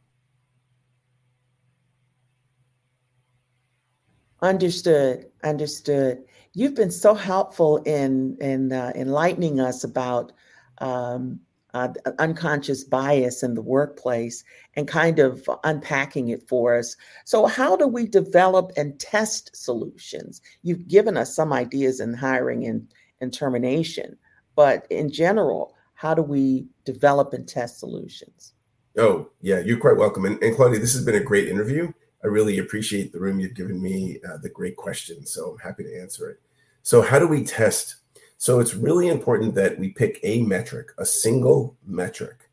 Understood. 4.41 5.25
Understood. 5.43 6.23
You've 6.53 6.75
been 6.75 6.91
so 6.91 7.13
helpful 7.13 7.77
in 7.77 8.37
in 8.39 8.71
uh, 8.71 8.91
enlightening 8.95 9.59
us 9.59 9.83
about 9.83 10.31
um, 10.79 11.39
uh, 11.75 11.89
unconscious 12.19 12.85
bias 12.85 13.43
in 13.43 13.53
the 13.53 13.61
workplace 13.61 14.45
and 14.75 14.87
kind 14.87 15.19
of 15.19 15.47
unpacking 15.65 16.29
it 16.29 16.47
for 16.47 16.73
us. 16.73 16.95
So, 17.25 17.47
how 17.47 17.75
do 17.75 17.85
we 17.85 18.07
develop 18.07 18.71
and 18.77 18.97
test 18.97 19.53
solutions? 19.53 20.41
You've 20.63 20.87
given 20.87 21.17
us 21.17 21.35
some 21.35 21.51
ideas 21.51 21.99
in 21.99 22.13
hiring 22.13 22.65
and, 22.65 22.87
and 23.19 23.33
termination, 23.33 24.17
but 24.55 24.87
in 24.89 25.11
general, 25.11 25.75
how 25.95 26.13
do 26.13 26.21
we 26.21 26.65
develop 26.85 27.33
and 27.33 27.45
test 27.45 27.79
solutions? 27.79 28.53
Oh, 28.97 29.29
yeah, 29.41 29.59
you're 29.59 29.77
quite 29.77 29.97
welcome. 29.97 30.23
And, 30.23 30.41
and 30.41 30.55
Claudia, 30.55 30.79
this 30.79 30.93
has 30.93 31.03
been 31.03 31.15
a 31.15 31.19
great 31.19 31.49
interview. 31.49 31.91
I 32.23 32.27
really 32.27 32.57
appreciate 32.57 33.11
the 33.11 33.19
room 33.19 33.39
you've 33.39 33.53
given 33.53 33.81
me, 33.81 34.19
uh, 34.27 34.37
the 34.37 34.49
great 34.49 34.75
questions. 34.75 35.31
So 35.31 35.51
I'm 35.51 35.57
happy 35.59 35.83
to 35.83 36.01
answer 36.01 36.29
it. 36.29 36.39
So, 36.81 37.01
how 37.01 37.19
do 37.19 37.27
we 37.27 37.43
test? 37.43 37.95
So, 38.37 38.59
it's 38.59 38.75
really 38.75 39.07
important 39.07 39.55
that 39.55 39.79
we 39.79 39.89
pick 39.89 40.19
a 40.23 40.41
metric, 40.41 40.89
a 40.97 41.05
single 41.05 41.75
metric, 41.85 42.49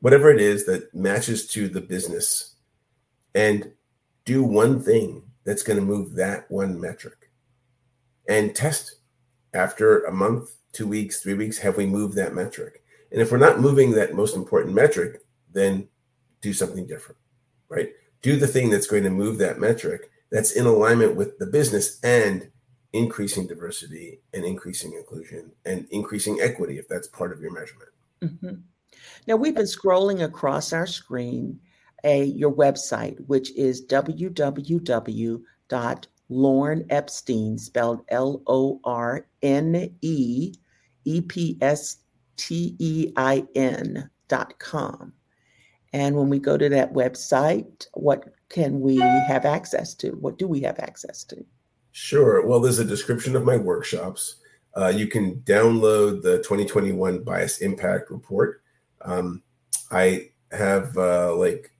whatever 0.00 0.30
it 0.30 0.40
is 0.40 0.64
that 0.66 0.94
matches 0.94 1.46
to 1.48 1.68
the 1.68 1.80
business, 1.80 2.54
and 3.34 3.72
do 4.24 4.42
one 4.42 4.80
thing 4.80 5.22
that's 5.44 5.62
going 5.62 5.78
to 5.78 5.84
move 5.84 6.14
that 6.14 6.50
one 6.50 6.80
metric 6.80 7.30
and 8.28 8.54
test 8.54 8.96
after 9.52 10.04
a 10.04 10.12
month, 10.12 10.52
two 10.72 10.86
weeks, 10.86 11.20
three 11.20 11.34
weeks. 11.34 11.58
Have 11.58 11.76
we 11.76 11.86
moved 11.86 12.16
that 12.16 12.34
metric? 12.34 12.82
And 13.12 13.20
if 13.20 13.30
we're 13.30 13.38
not 13.38 13.60
moving 13.60 13.92
that 13.92 14.14
most 14.14 14.36
important 14.36 14.74
metric, 14.74 15.20
then 15.52 15.88
do 16.40 16.52
something 16.52 16.86
different, 16.86 17.18
right? 17.68 17.90
Do 18.24 18.36
the 18.38 18.46
thing 18.46 18.70
that's 18.70 18.86
going 18.86 19.02
to 19.04 19.10
move 19.10 19.36
that 19.36 19.60
metric 19.60 20.10
that's 20.32 20.52
in 20.52 20.64
alignment 20.64 21.14
with 21.14 21.38
the 21.38 21.44
business 21.44 22.00
and 22.02 22.50
increasing 22.94 23.46
diversity 23.46 24.22
and 24.32 24.46
increasing 24.46 24.94
inclusion 24.94 25.52
and 25.66 25.86
increasing 25.90 26.40
equity 26.40 26.78
if 26.78 26.88
that's 26.88 27.06
part 27.06 27.32
of 27.32 27.42
your 27.42 27.52
measurement. 27.52 27.90
Mm-hmm. 28.22 28.54
Now 29.26 29.36
we've 29.36 29.54
been 29.54 29.66
scrolling 29.66 30.24
across 30.24 30.72
our 30.72 30.86
screen 30.86 31.60
a 32.02 32.24
your 32.24 32.50
website, 32.50 33.18
which 33.26 33.54
is 33.56 33.84
www.lorne 33.86 35.44
Epstein, 36.90 37.58
spelled 37.58 38.04
L 38.08 38.42
O 38.46 38.80
R 38.84 39.26
N 39.42 39.94
E 40.00 40.54
E 41.04 41.20
P 41.20 41.58
S 41.60 41.98
T 42.38 42.74
E 42.78 43.12
I 43.16 43.44
N 43.54 44.08
dot 44.28 44.58
com. 44.58 45.12
And 45.94 46.16
when 46.16 46.28
we 46.28 46.40
go 46.40 46.58
to 46.58 46.68
that 46.70 46.92
website, 46.92 47.86
what 47.94 48.24
can 48.48 48.80
we 48.80 48.98
have 48.98 49.44
access 49.44 49.94
to? 49.94 50.10
What 50.16 50.38
do 50.38 50.48
we 50.48 50.60
have 50.62 50.80
access 50.80 51.22
to? 51.24 51.46
Sure. 51.92 52.44
Well, 52.44 52.58
there's 52.58 52.80
a 52.80 52.84
description 52.84 53.36
of 53.36 53.44
my 53.44 53.56
workshops. 53.56 54.36
Uh, 54.76 54.88
you 54.88 55.06
can 55.06 55.36
download 55.42 56.20
the 56.20 56.38
2021 56.38 57.22
Bias 57.22 57.58
Impact 57.58 58.10
Report. 58.10 58.60
Um, 59.02 59.44
I 59.92 60.30
have 60.50 60.98
uh, 60.98 61.32
like 61.36 61.70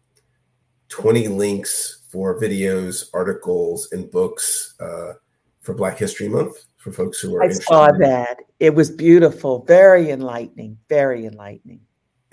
20 0.90 1.26
links 1.26 2.02
for 2.08 2.40
videos, 2.40 3.10
articles, 3.12 3.90
and 3.90 4.08
books 4.12 4.74
uh, 4.78 5.14
for 5.60 5.74
Black 5.74 5.98
History 5.98 6.28
Month 6.28 6.66
for 6.76 6.92
folks 6.92 7.18
who 7.18 7.34
are. 7.34 7.42
I 7.42 7.50
saw 7.50 7.90
that. 7.98 8.38
It 8.60 8.76
was 8.76 8.92
beautiful, 8.92 9.64
very 9.64 10.10
enlightening, 10.10 10.78
very 10.88 11.26
enlightening 11.26 11.80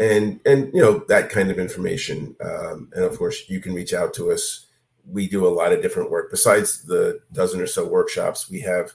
and 0.01 0.39
and 0.45 0.73
you 0.73 0.81
know 0.81 1.05
that 1.07 1.29
kind 1.29 1.51
of 1.51 1.59
information 1.59 2.35
um, 2.43 2.89
and 2.93 3.05
of 3.05 3.17
course 3.17 3.49
you 3.49 3.61
can 3.61 3.73
reach 3.73 3.93
out 3.93 4.13
to 4.15 4.31
us. 4.31 4.65
We 5.09 5.27
do 5.27 5.47
a 5.47 5.49
lot 5.49 5.73
of 5.73 5.81
different 5.81 6.11
work. 6.11 6.31
Besides 6.31 6.83
the 6.83 7.21
dozen 7.31 7.61
or 7.61 7.67
so 7.67 7.87
workshops 7.87 8.49
we 8.49 8.59
have 8.61 8.93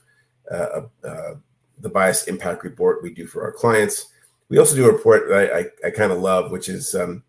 uh, 0.51 0.81
uh, 1.03 1.35
the 1.79 1.89
bias 1.89 2.25
impact 2.27 2.63
report 2.63 3.01
we 3.01 3.13
do 3.13 3.25
for 3.25 3.43
our 3.43 3.51
clients. 3.51 4.07
We 4.49 4.57
also 4.57 4.75
do 4.75 4.87
a 4.87 4.93
report 4.93 5.27
that 5.29 5.53
i, 5.53 5.59
I, 5.59 5.87
I 5.87 5.91
kind 5.91 6.11
of 6.11 6.19
love 6.19 6.51
which 6.51 6.69
is 6.69 6.93
um, 6.93 7.23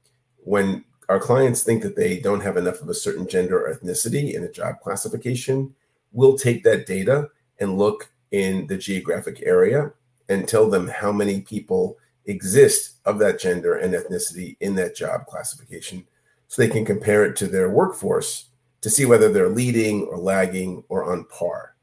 when 0.45 0.85
our 1.09 1.21
clients 1.21 1.62
think 1.62 1.83
that 1.83 1.97
they 1.97 2.19
don't 2.21 2.43
have 2.43 2.57
enough 2.57 2.83
of 2.83 2.88
a 2.88 2.95
certain 2.95 3.27
gender 3.27 3.59
or 3.61 3.75
ethnicity 3.75 4.35
in 4.35 4.45
a 4.45 4.53
job 4.53 4.81
classification 4.81 5.75
we'll 6.12 6.38
take 6.38 6.62
that 6.64 6.87
data 6.87 7.29
and 7.59 7.79
look 7.79 8.11
in 8.31 8.67
the 8.67 8.77
geographic 8.77 9.43
area 9.45 9.93
and 10.29 10.47
tell 10.47 10.69
them 10.71 10.87
how 10.88 11.11
many 11.11 11.41
people 11.41 11.99
exist 12.29 12.99
of 13.07 13.19
that 13.19 13.41
gender 13.41 13.75
and 13.77 13.95
ethnicity 13.95 14.57
in 14.61 14.75
that 14.77 14.95
job 14.95 15.27
classification 15.27 16.07
so 16.47 16.62
they 16.62 16.69
can 16.69 16.85
compare 16.85 17.25
it 17.25 17.35
to 17.37 17.47
their 17.47 17.71
workforce 17.71 18.51
to 18.83 18.91
see 18.91 19.05
whether 19.05 19.33
they're 19.33 19.49
leading 19.49 20.03
or 20.05 20.19
lagging 20.19 20.85
or 20.88 21.11
on 21.11 21.25
par. 21.25 21.75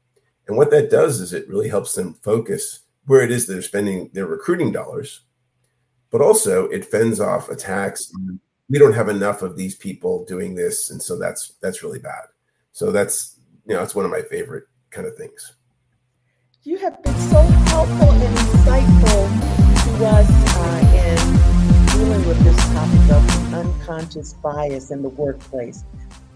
And 0.48 0.56
what 0.56 0.70
that 0.70 0.90
does 0.90 1.20
is 1.20 1.32
it 1.32 1.48
really 1.48 1.68
helps 1.68 1.92
them 1.92 2.14
focus 2.14 2.80
where 3.06 3.22
it 3.22 3.30
is 3.30 3.46
they're 3.46 3.60
spending 3.60 4.08
their 4.12 4.26
recruiting 4.26 4.72
dollars, 4.72 5.20
but 6.10 6.20
also 6.20 6.66
it 6.68 6.84
fends 6.84 7.20
off 7.20 7.48
attacks. 7.48 8.12
We 8.68 8.78
don't 8.78 8.94
have 8.94 9.08
enough 9.08 9.42
of 9.42 9.56
these 9.56 9.74
people 9.74 10.24
doing 10.24 10.54
this, 10.54 10.90
and 10.90 11.00
so 11.00 11.18
that's 11.18 11.54
that's 11.60 11.82
really 11.82 12.00
bad. 12.00 12.24
So 12.72 12.90
that's 12.90 13.38
you 13.66 13.74
know 13.74 13.80
that's 13.80 13.94
one 13.94 14.04
of 14.04 14.10
my 14.10 14.22
favorite 14.22 14.64
kind 14.90 15.06
of 15.06 15.16
things. 15.16 15.54
You 16.62 16.78
have 16.78 17.00
been 17.02 17.16
so 17.18 17.42
helpful 17.42 18.10
and 18.10 18.36
insightful 18.36 19.65
us 20.02 20.26
uh, 20.30 20.94
in 20.94 21.98
dealing 21.98 22.28
with 22.28 22.38
this 22.44 22.56
topic 22.72 23.10
of 23.10 23.54
unconscious 23.54 24.34
bias 24.34 24.90
in 24.90 25.02
the 25.02 25.08
workplace. 25.08 25.84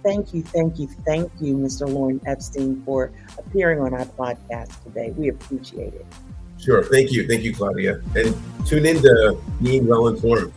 Thank 0.02 0.32
you, 0.32 0.42
thank 0.42 0.78
you, 0.78 0.88
thank 1.04 1.30
you, 1.40 1.56
Mr. 1.56 1.88
Lorne 1.88 2.20
Epstein, 2.26 2.82
for 2.84 3.12
appearing 3.38 3.80
on 3.80 3.92
our 3.92 4.06
podcast 4.06 4.82
today. 4.84 5.10
We 5.10 5.28
appreciate 5.28 5.92
it. 5.94 6.06
Sure. 6.58 6.82
Thank 6.82 7.12
you. 7.12 7.26
Thank 7.26 7.42
you, 7.42 7.54
Claudia. 7.54 8.02
And 8.14 8.34
tune 8.66 8.84
in 8.84 9.00
to 9.02 9.40
Being 9.62 9.86
Well 9.86 10.08
Informed. 10.08 10.52